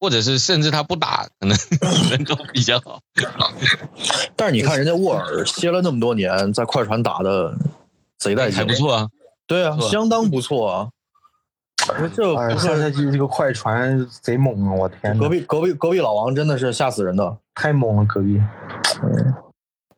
[0.00, 1.56] 或者是甚至他不打，可能
[2.10, 3.00] 能够比较好。
[4.34, 7.56] 但是你看人家沃尔歇了那么多年，在快船打的
[8.18, 9.08] 贼带劲，还不错啊。
[9.46, 10.88] 对啊，相当不错啊！
[12.14, 14.72] 这上赛季这个快船贼猛啊！
[14.72, 18.04] 我天，隔壁隔壁隔壁老王真的是吓死人的，太猛了！
[18.06, 18.40] 隔壁。
[19.02, 19.34] 嗯，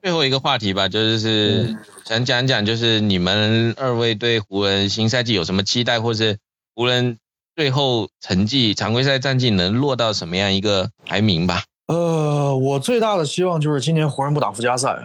[0.02, 6.38] 最后一个话题吧，就是想讲讲，就是你们二位对湖人新赛季有什么期待，或是
[6.74, 7.18] 湖人
[7.54, 11.62] 最后成绩、常规赛战绩能落到什么样一个排名吧？
[11.86, 14.96] 呃，我最大的希望就是今年湖人不打附加赛，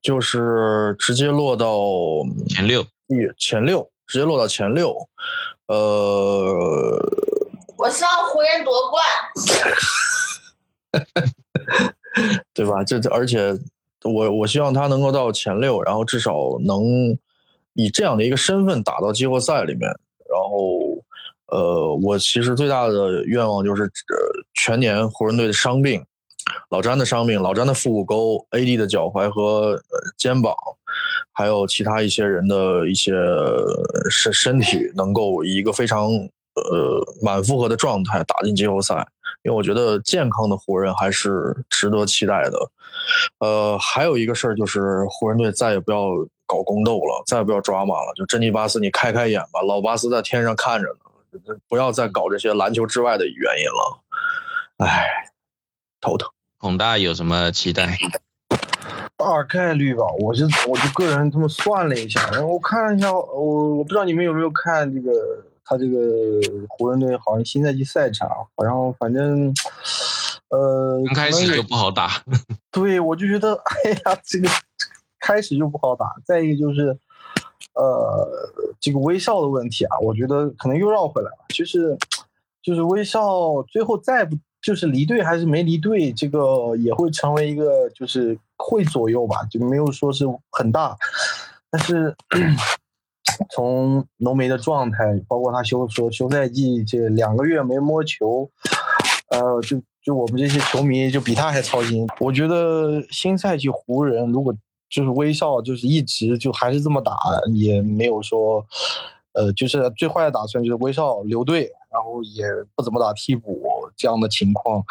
[0.00, 1.76] 就是直接落到
[2.48, 2.86] 前六。
[3.38, 4.94] 前六直接落到前六，
[5.66, 5.76] 呃，
[7.76, 9.04] 我希望湖人夺冠，
[12.54, 12.82] 对吧？
[12.84, 13.56] 这这而且
[14.04, 16.82] 我我希望他能够到前六，然后至少能
[17.74, 19.88] 以这样的一个身份打到季后赛里面。
[20.30, 21.02] 然后，
[21.46, 23.88] 呃，我其实最大的愿望就是，呃，
[24.52, 26.04] 全年湖人队的伤病，
[26.70, 30.54] 老詹的伤病，老詹的腹股沟，AD 的脚踝和呃肩膀，
[31.32, 33.12] 还有其他一些人的一些
[34.10, 39.06] 身身体，能够以一个非常呃满负荷的状态打进季后赛。
[39.42, 42.58] 因为我觉得健康的湖人还是值得期待的。
[43.38, 46.08] 呃，还有一个事儿就是湖人队再也不要
[46.44, 48.12] 搞宫斗了，再也不要抓马了。
[48.16, 54.00] 就珍妮巴斯，你开开眼吧，老巴斯在天上看着呢，不要再搞这些篮球之外的原因了。
[54.78, 55.06] 唉，
[56.00, 56.28] 头疼。
[56.58, 57.96] 孔大有什么期待？
[59.16, 65.12] 大概率吧，我就我就个人这么算了一下，然后我看了一下，我我不知道你们有没有看这个。
[65.70, 66.00] 他这个
[66.70, 69.52] 湖人队好像新赛季赛场好像反正，
[70.48, 72.24] 呃，刚开始就不好打。
[72.72, 73.52] 对，我就觉得，
[73.84, 74.48] 哎呀，这个
[75.20, 76.06] 开始就不好打。
[76.24, 76.98] 再一个就是，
[77.74, 78.26] 呃，
[78.80, 81.44] 这个威少的问题啊，我觉得可能又绕回来了。
[81.50, 81.94] 就是，
[82.62, 90.96] 就是威少最后再不就是离队还是没离队，这个也会成为一个就是会左右吧，就没有说是很大，
[91.70, 92.14] 但是。
[93.50, 98.50] 从浓眉的状态，包括他休说休赛季这两个月没摸球，
[99.30, 102.04] 呃，就就我们这些球迷就比他还操心。
[102.18, 104.52] 我觉得新赛季湖人如果
[104.88, 107.16] 就是威少就是一直就还是这么打，
[107.54, 108.66] 也没有说，
[109.38, 113.62] 呃，就是最坏的打算就是威少留队，然后也不怎么打替补
[113.96, 114.84] 这样的情况，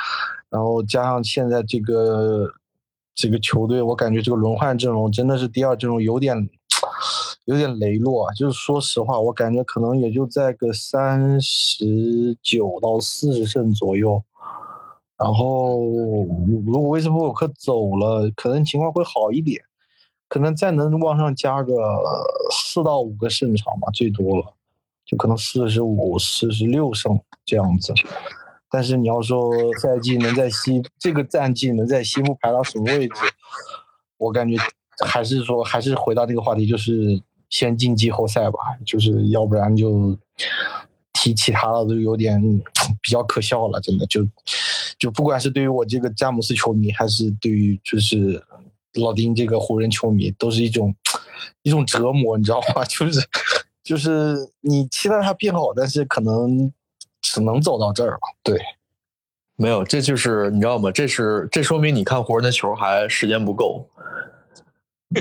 [0.49, 2.49] 然后加上现在这个
[3.13, 6.49] 这个球队，我感觉这个轮换阵容真的是第二阵容有点。
[7.45, 14.21] 有点羸弱，就是说实话，我感觉可能也就在个三十九到四十胜左右。
[15.17, 15.77] 然后，
[16.65, 19.63] 如果威斯布鲁克走了，可能情况会好一点，
[20.27, 21.73] 可能再能往上加个
[22.51, 24.53] 四到五个胜场吧，最多了，
[25.05, 27.93] 就可能四十五、四十六胜这样子。
[28.69, 33.15] 但是你要说赛季能在西这个战绩能在西部排到什么位置，
[34.17, 34.55] 我感觉
[35.05, 37.21] 还是说还是回到这个话题，就是。
[37.49, 40.13] 先进季后赛吧，就是要不然就
[41.13, 42.41] 提其他的都有点
[43.01, 44.27] 比较可笑了，真的就
[44.99, 48.43] 就不管是对于我这个詹姆斯球迷，还是对于就是
[49.01, 50.95] 老丁这个湖人球迷，都是一种
[51.63, 52.83] 一种折磨，你知道吗？
[52.89, 53.19] 就是
[53.83, 56.71] 就是你期待他变好，但是可能
[57.21, 58.19] 只能走到这儿了。
[58.43, 58.59] 对，
[59.55, 60.91] 没有，这就是你知道吗？
[60.91, 63.87] 这是这说明你看湖人的球还时间不够。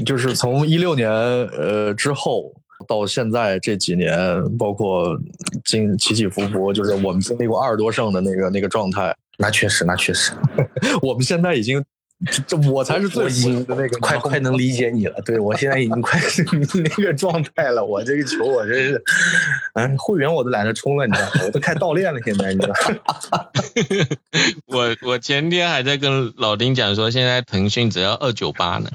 [0.04, 2.52] 就是从一六年呃之后
[2.88, 4.18] 到现在这几年，
[4.56, 5.16] 包括
[5.64, 9.16] 经起起伏伏，就是我们经历过二十多胜的那个那个状态。
[9.38, 10.32] 那确实，那确实，
[11.02, 11.84] 我们现在已经，
[12.46, 15.20] 这我才是最新的那个，快快能理解你了。
[15.22, 16.42] 对我现在已经快是
[16.80, 17.84] 那个状态了。
[17.84, 19.02] 我这个球，我真是，
[19.74, 21.32] 哎，会员我都懒得充了，你知道吗？
[21.44, 22.74] 我都开倒练了，现在你知道。
[24.66, 28.88] 我我前天还在跟老丁讲说，现在腾讯只要二九八呢。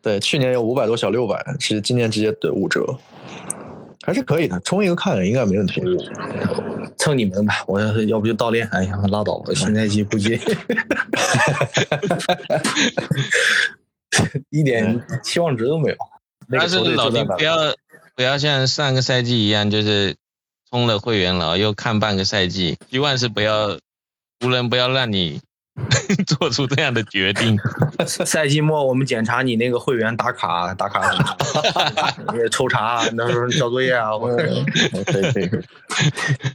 [0.00, 2.98] 对，去年有五百多小六百，是今年直接对五折，
[4.02, 5.80] 还是可以的，充一个看应该没问题。
[6.98, 10.38] 蹭你们吧，我要是要不就倒练，哎呀，拉倒吧，现在机不接，
[14.50, 15.96] 一点期望值都没有。
[16.50, 17.56] 但是老丁不要
[18.14, 20.16] 不要像上个赛季一样，就是
[20.70, 23.78] 充了会员了又看半个赛季，希望是不要
[24.40, 25.40] 湖人不要让你。
[26.26, 27.58] 做出这样的决定，
[28.06, 31.00] 赛季末我们检查你那个会员打卡打卡，
[32.50, 34.10] 抽查，那时候交作业啊。
[34.18, 35.50] 可以可以。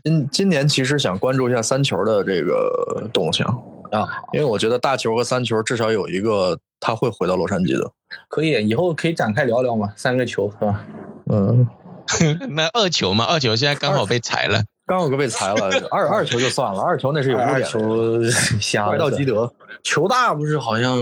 [0.03, 3.47] 今今年其实想关注一下三球的这个动向
[3.91, 7.91] 啊，因为我觉得大球和三球至少有一个他会回到洛杉矶的。
[8.29, 10.85] 可以，以后可以展开聊聊嘛，三个球是吧？
[11.29, 11.67] 嗯，
[12.49, 14.63] 那二球嘛，二球现在刚好被裁了。
[14.87, 17.63] 刚有个被裁了，二二球就算了，二球那是有污点。
[17.65, 18.23] 球
[18.61, 19.53] 瞎怪盗基德，
[19.83, 20.97] 球大不是好像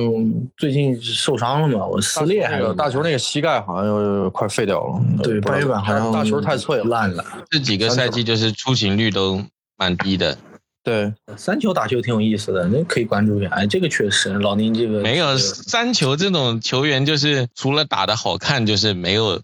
[0.58, 1.86] 最近受伤了吗？
[1.86, 5.00] 我撕裂还是大球那个膝盖好像又快废掉了。
[5.22, 7.24] 对，半月板好像大球太脆了，烂了。
[7.52, 9.40] 这几个赛季就是出勤率都
[9.78, 10.36] 蛮低的。
[10.84, 13.52] 对，三球打球挺有意思的，那可以关注一下。
[13.52, 19.40] 哎，这个确实，老宁这个没有三球这种球员，就是除了打的好看，就是没有。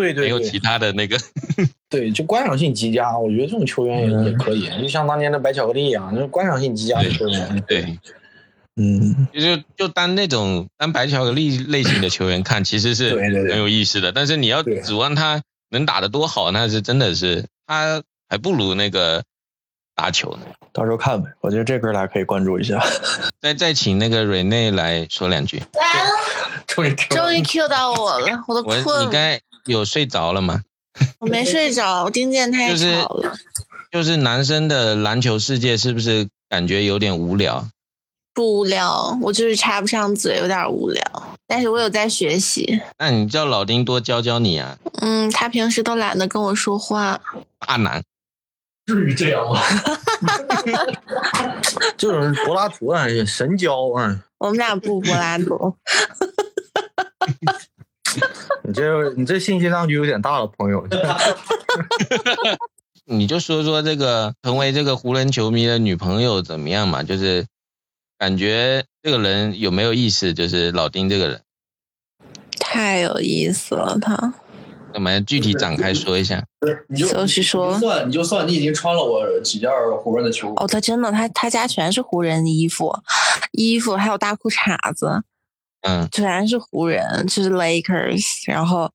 [0.00, 1.18] 对对，没有其他的那个，
[1.88, 3.18] 对，就观赏性极佳。
[3.18, 7.64] 我觉得这种球员也也可以，就像当年的白巧克力一样，就是观赏性极佳的球员。
[7.68, 7.98] 对，
[8.76, 14.12] 嗯，就就当那种当白巧克力类型的球员看，其实是很有意思的。
[14.12, 19.22] 但是你要指望他能打得多好，那是真的是他还不如那个
[19.94, 20.46] 打球呢？
[20.72, 21.30] 到时候看呗。
[21.40, 22.84] 我觉得这哥俩可以关注一下。
[23.40, 25.62] 再再请那个瑞内来说两句。
[26.66, 29.04] 终于终于 Q 到我了，我都我困了。
[29.04, 30.62] 你刚才有睡着了吗？
[31.18, 33.34] 我没睡着，我听见太就是吵了。
[33.90, 37.68] 就是男生的篮球世界是不是感觉有点无聊？
[38.32, 41.02] 不无聊，我就是插不上嘴，有点无聊。
[41.46, 42.80] 但是我有在学习。
[42.98, 47.20] 那你叫老丁多教教你啊，嗯，他平时都懒得跟我说话。
[47.60, 48.02] 大男。
[48.86, 49.60] 至于这样吗？
[51.96, 55.76] 这种人柏拉图啊，神交啊，我们俩不柏拉图。
[58.64, 60.86] 你这你这信息量就有点大了，朋友。
[63.06, 67.02] 你就说说这个成为这个湖人球迷的女朋友怎么样嘛？
[67.02, 67.44] 就是
[68.18, 70.32] 感觉这个人有没有意思？
[70.32, 71.42] 就是老丁这个人，
[72.58, 74.32] 太有意思了，他
[74.94, 76.42] 怎么具体展开说一下。
[76.88, 79.68] 你就就是说你就算你就算你已经穿了我几件
[79.98, 82.90] 湖人的球服，哦，他真的，他他家全是湖人的衣服，
[83.52, 85.22] 衣服还有大裤衩子，
[85.86, 88.90] 嗯，全是湖人，就是 Lakers，然后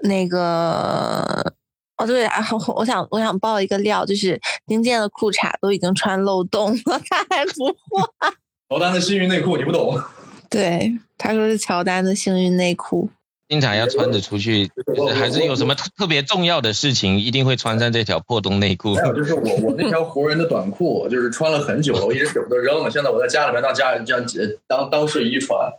[0.00, 1.54] 那个
[1.96, 8.32] 哦对，然后我想我想爆一个料，就是丁健的裤衩都已经穿漏洞了，他还不换。
[8.68, 9.96] 乔丹的幸运内裤你不懂。
[10.50, 13.08] 对，他说是乔丹的幸运内裤。
[13.46, 14.66] 经常要穿着出去，
[14.96, 18.94] 就是还是有什么特特别重要的事情，一定会穿上这条破洞内裤。
[18.94, 22.90] 还有就是我我那条湖人的短裤，就是穿了很久了，我一直舍不得扔。
[22.90, 24.26] 现在我在家里面当家人这样
[24.66, 25.70] 当当睡衣穿。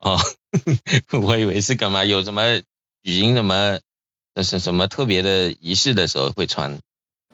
[0.00, 0.18] 哦，
[1.22, 2.04] 我以为是干嘛？
[2.04, 2.42] 有什么
[3.02, 3.78] 语音什么
[4.34, 6.78] 那是什么特别的仪式的时候会穿。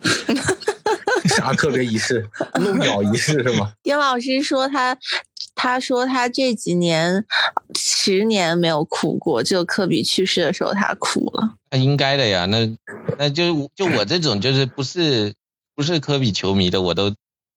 [1.28, 2.28] 啥特别仪式？
[2.60, 3.72] 弄鸟仪式是吗？
[3.82, 4.96] 丁老师说他，
[5.54, 7.24] 他说他这几年
[7.78, 11.54] 十年没有哭过，只有科比去世的时候他哭了。
[11.70, 12.76] 那应该的呀，那
[13.18, 15.34] 那就就我这种就是不是
[15.74, 17.14] 不是科比球迷的，我都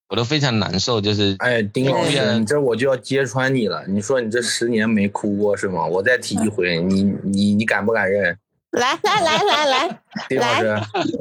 [0.08, 3.84] 我都非常难受，就是哎，丁老师，你这我就要揭穿你了。
[3.86, 5.84] 你说你这十年没哭过是吗？
[5.84, 8.36] 我再提一回，你你你敢不敢认？
[8.70, 10.66] 来来来来来， 丁老师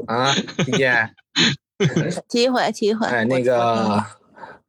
[0.08, 0.34] 啊，
[0.66, 1.10] 听见，
[2.30, 3.08] 提一 回提一回。
[3.08, 4.04] 哎，那个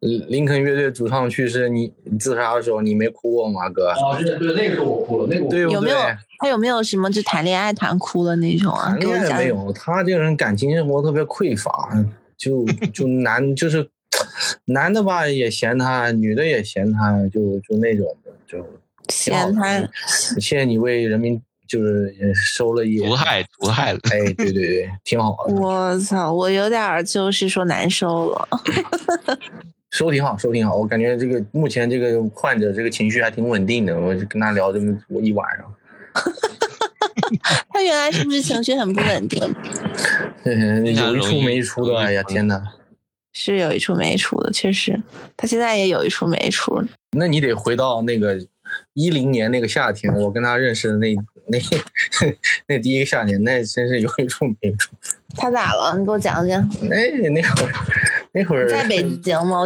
[0.01, 3.91] 林肯乐队主唱去世，你你自杀的时候你没哭过吗，哥？
[3.91, 5.99] 啊，对对，那个时候我哭了，那个对不对有没有？
[6.41, 8.91] 他有没有什么就谈恋爱谈哭的那种啊？
[8.91, 11.91] 谈恋爱没有，他这个人感情生活特别匮乏，
[12.37, 13.89] 就就难就是
[14.67, 18.65] 男的吧也嫌他，女的也嫌他，就就那种的，就
[19.09, 19.81] 嫌他。
[20.07, 23.99] 谢谢你为人民就是也收了一毒害毒害了。
[24.11, 28.49] 哎，对对对，挺好的，我操，我有点儿就是说难受了。
[29.91, 30.77] 收挺好，收挺好。
[30.77, 35.75] 我感觉这个目前这个患者这个情绪还挺稳定的，我就跟他聊这么一晚上。
[37.71, 39.43] 他原来是不是情绪很不稳定？
[40.45, 42.63] 嗯，有一出没一出的，哎呀天哪！
[43.41, 45.01] 是有一出没一出的，确实，
[45.37, 46.83] 他现在也有一出没一出。
[47.17, 48.37] 那你得回到那个
[48.95, 51.15] 一零年那个夏天，我跟他认识的那
[51.47, 51.59] 那
[52.67, 54.91] 那第一个夏天，那真是有一出没一出。
[55.37, 55.97] 他咋了？
[55.97, 56.61] 你给我讲讲。
[56.91, 57.73] 哎，那会儿
[58.33, 59.65] 那会儿在北京吗？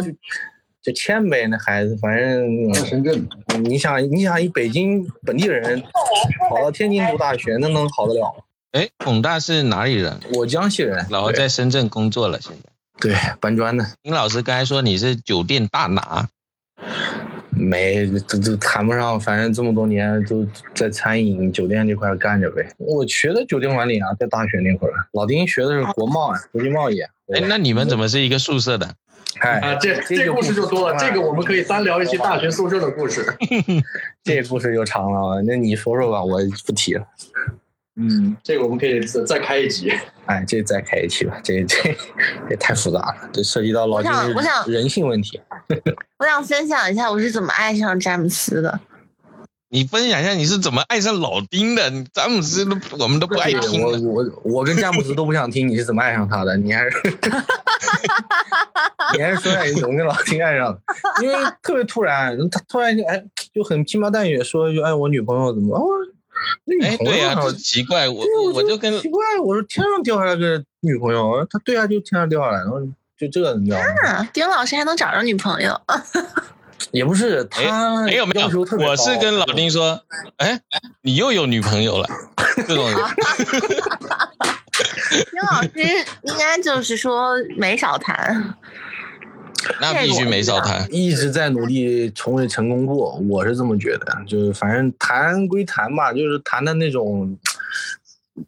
[0.83, 3.27] 就欠呗，那孩子，反正深圳。
[3.63, 5.81] 你想，你想，一北京本地人
[6.47, 8.43] 跑到天津读大学，那能好得了吗？
[8.73, 10.19] 哎，孔大是哪里人？
[10.35, 12.72] 我江西人，然后在深圳工作了，现在。
[12.99, 16.27] 对搬砖的，丁老师刚才说你是酒店大拿，
[17.49, 22.65] 没这这谈不上，反正这么多年都在餐饮酒店这块干着呗。
[22.77, 27.09] 我学的酒店管理啊，在大学那会儿，老丁学的是国贸啊，国际贸易啊。
[27.33, 28.95] 哎，那你们怎么是一个宿舍的？
[29.39, 33.25] 哎，啊，这这故事就多了，这个我们可以单聊一些大学宿舍的故事。
[34.23, 37.05] 这故事就长了，那你说说吧，我不提了。
[37.95, 39.91] 嗯，这个我们可以再再开一集。
[40.25, 41.95] 哎，这再开一期吧，这这
[42.49, 45.39] 这太复杂了，这涉及到老丁我想我想人性问题。
[46.17, 48.79] 我想分享一下我是怎么爱上詹姆斯的。
[49.69, 51.91] 你分享一下你是怎么爱上老丁的？
[52.13, 53.97] 詹姆斯都我们都不爱听 我。
[53.99, 56.97] 我我跟詹姆斯都不想听你是怎么爱上他的，你还是
[59.15, 60.79] 你还是说下你怎么跟老丁爱上的？
[61.21, 65.85] 因为特别突然，他突然就哎就很轻描淡写说一句哎我女朋友怎么哦，
[66.65, 72.79] 那哎，女朋友对呀、啊奇怪，我对我就跟奇怪，我说天上掉下来个女朋友，他对啊，就天上掉下来，然后
[73.17, 73.85] 就这，你知道吗？
[74.09, 75.79] 啊，丁老师还能找着女朋友？
[76.91, 78.47] 也不是他哎没有没有
[78.77, 79.99] 我是跟老丁说，
[80.37, 80.59] 哎，
[81.01, 82.07] 你又有女朋友了，
[82.67, 82.97] 这种人。
[85.09, 85.69] 丁老师
[86.23, 88.55] 应该就是说没少谈。
[89.79, 90.87] 那必须没少谈。
[90.91, 94.17] 一直在努力从未成功过，我是这么觉得。
[94.27, 97.37] 就是反正谈归谈吧，就是谈的那种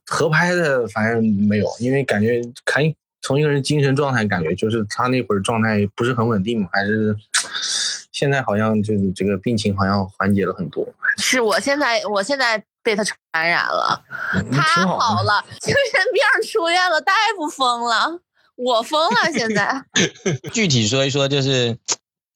[0.06, 2.84] 合拍的，反正没有，因为感觉看
[3.22, 7.16] 从一个人精神状态感觉，就是他那会儿状态不是很稳定嘛，还是
[8.12, 10.88] 现在好像就是这个病情好像缓解了很多。
[11.18, 14.04] 是我现在，我现在被他传染了，
[14.52, 18.20] 他好了，精神病出院了，大夫疯了，
[18.56, 19.84] 我疯了， 现在
[20.52, 21.78] 具体说一说，就是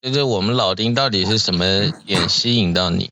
[0.02, 1.66] 就是我们老丁到底是什么
[2.06, 3.12] 点吸引到你？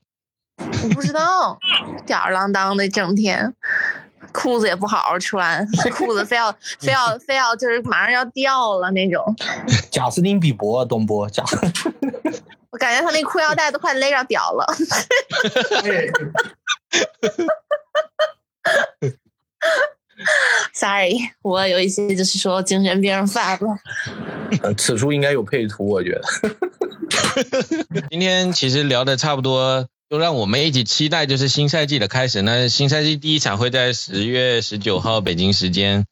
[0.82, 1.58] 我不知道，
[2.06, 3.54] 吊儿郎当的一整天。
[4.30, 5.66] 裤子也不好好穿，
[5.96, 9.34] 裤子非要非要非要就是马上要掉了那种，
[9.90, 11.42] 贾斯汀比伯，东波贾，
[12.70, 14.66] 我感觉他那裤腰带都快勒上屌了。
[20.74, 23.78] Sorry，我有一些就是说精神病犯了。
[24.62, 26.22] 呃此处应该有配图，我觉得。
[28.10, 32.42] 今天其实聊的差不多，就让我们一起期待就是新赛季的开始。
[32.42, 36.04] 那新赛季第一场会在十月十九号北京时间，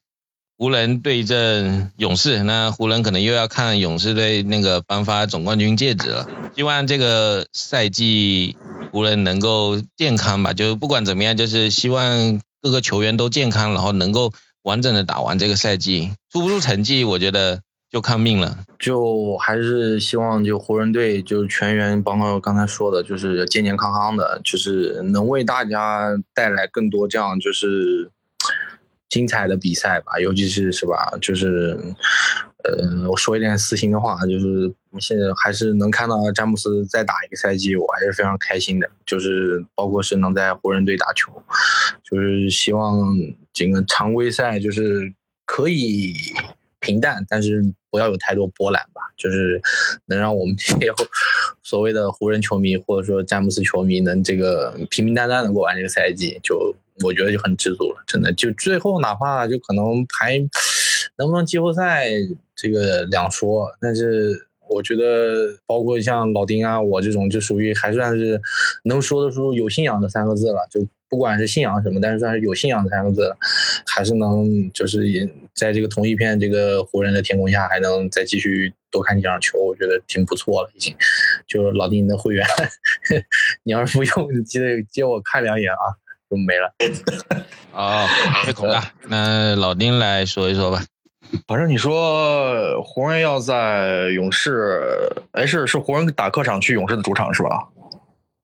[0.58, 2.42] 湖人对阵勇士。
[2.42, 6.28] 那湖人可能又要看勇士队那个颁发总冠军戒指了。
[6.54, 8.56] 希望这个赛季
[8.92, 14.32] 湖人能够健康吧，就不管怎么样，就是希望各个球员都健康，然后能够
[14.64, 16.10] 完整的打完这个赛季。
[16.32, 18.58] 出不出成绩，我觉得就看命了。
[18.76, 28.10] 就还是希望就湖人队就是全员，包括刚才说的，就是健健康康的，就是能为大家带来更多这样就是
[29.08, 30.18] 精彩的比赛吧。
[30.20, 31.78] 尤其是是吧，就是
[32.64, 38.88] 呃，我说一点私心的话，就是现在还是能看到詹姆斯再打一个赛季，我还是非常开心的。
[39.04, 41.30] 就是包括是能在湖人队打球，
[42.02, 43.16] 就是希望
[43.52, 45.12] 整个常规赛就是
[45.44, 46.14] 可以
[46.80, 49.60] 平淡，但是不要有太多波澜吧，就是
[50.06, 50.92] 能让我们 这些
[51.62, 56.74] 所谓的湖人球迷或者说詹姆斯球迷能这个平平淡淡的过完这个赛季，就
[57.04, 58.32] 我觉得就很知足了，真的。
[58.32, 60.38] 就最后哪怕就可能还
[61.18, 62.08] 能不能季后赛
[62.54, 64.44] 这个两说，但是。
[64.68, 68.42] 我觉得，包括像老丁啊，我这种就属于还算是
[68.82, 70.58] 能说得出有信仰的三个字了。
[70.68, 73.32] 就不管是信仰什么，但是算是有信仰的三个字，
[73.86, 75.24] 还是能就是也
[75.54, 80.92] 在这个同一片这个湖人的天空下，还能再继续多看几场球，我觉得挺不错了，已经。
[81.46, 82.44] 就是老丁的会员，
[83.62, 85.94] 你要是不用，你记得借我看两眼啊，
[86.30, 86.72] 就没了。
[87.72, 88.06] 哦，
[88.44, 88.82] 太恐了。
[89.08, 90.82] 那老丁来说一说吧。
[91.46, 94.80] 反正你说湖人要在勇士，
[95.32, 97.66] 哎，是是湖人打客场去勇士的主场是吧？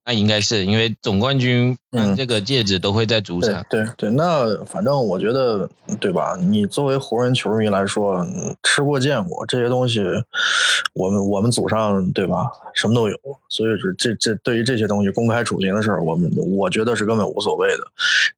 [0.04, 3.64] 那应该是因为总冠军嗯这个戒指都会在主场。
[3.70, 5.68] 对对，那反正我觉得，
[6.00, 6.36] 对吧？
[6.40, 10.02] 你作为湖人球迷来说，嗯吃过见过这些东西，
[10.94, 13.16] 我们我们祖上对吧，什么都有，
[13.48, 17.84] 所以说这这对于这些东西公开处刑的事儿，我们我觉得是根本无所谓的。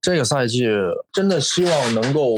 [0.02, 0.68] 这个赛季
[1.14, 2.36] 真的希望能够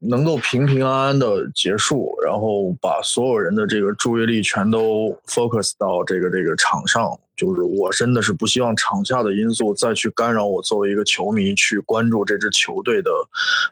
[0.00, 7.16] 能够平平安安的结束，然后把所有人的这个注意力全都 focus 到这个这个场上。
[7.40, 13.10] 就是我真的是不希望场下的因素再去干扰我作为一个球迷去关注这支球队的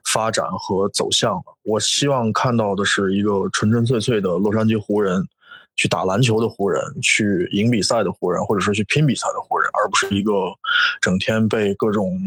[0.04, 1.42] 发展和走向了。
[1.62, 5.28] 我希望看到的是一个纯纯粹粹的洛杉矶湖人。
[5.80, 10.32] 去打篮球的湖人，去赢比赛的湖人，或者说去拼比赛的湖人，而不是一个
[11.00, 12.18] 整天被各种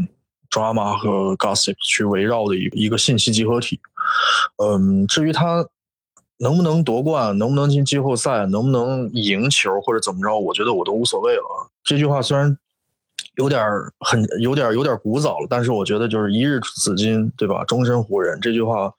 [0.49, 3.77] drama 和 gossip 去围绕的一一个信息集合体。
[4.55, 5.67] 嗯，至于他
[6.41, 11.69] 能不能夺冠，能不能进季后赛，能不能赢球或者怎么着，我觉得我都无所谓了。
[11.83, 12.57] 这句话虽然
[13.35, 13.63] 有点
[13.99, 17.63] 很有点有点古早了，但是我觉得就是一日紫金，对吧？
[17.65, 18.91] 终身湖人这句话，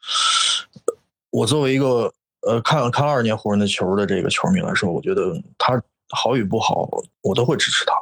[1.30, 2.12] 我作为一个
[2.42, 6.88] 呃看看二年湖人的球的这个球迷来说，我觉得他好与不好，
[7.22, 7.92] 我都会支持他，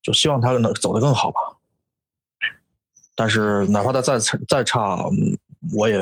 [0.00, 1.40] 就希望他能走得更好吧。
[3.16, 4.16] 但是哪怕他再
[4.48, 5.04] 再差，
[5.74, 5.98] 我也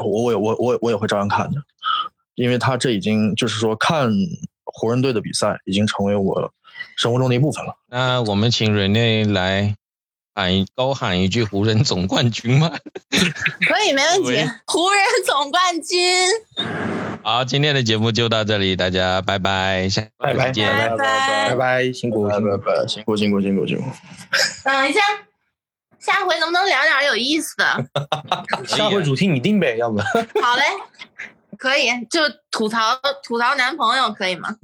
[0.00, 1.62] 我我我我我也会照样看的，
[2.38, 4.10] 因为他这已经就是说看
[4.64, 6.52] 湖人队的比赛已经成为我
[6.96, 7.76] 生活中的一部分了。
[7.88, 9.74] 那我们请瑞内来
[10.34, 12.70] 喊一高喊一句湖人总冠军吧。
[13.10, 14.50] 可以，没问题。
[14.66, 16.28] 湖人总冠军，
[17.24, 20.68] 好，今天的节目就到这里，大家拜拜，下拜拜再见。
[20.70, 20.96] 拜拜
[21.50, 22.56] 拜拜，辛苦辛苦。
[22.58, 23.84] 拜，辛苦辛苦辛苦辛苦。
[24.62, 25.00] 等一下，
[25.98, 27.84] 下回能不能聊点有意思的？
[28.64, 29.98] 下回主题你定呗，要不？
[30.40, 30.62] 好嘞，
[31.58, 32.20] 可以，就
[32.50, 34.56] 吐槽吐槽男朋友可以吗？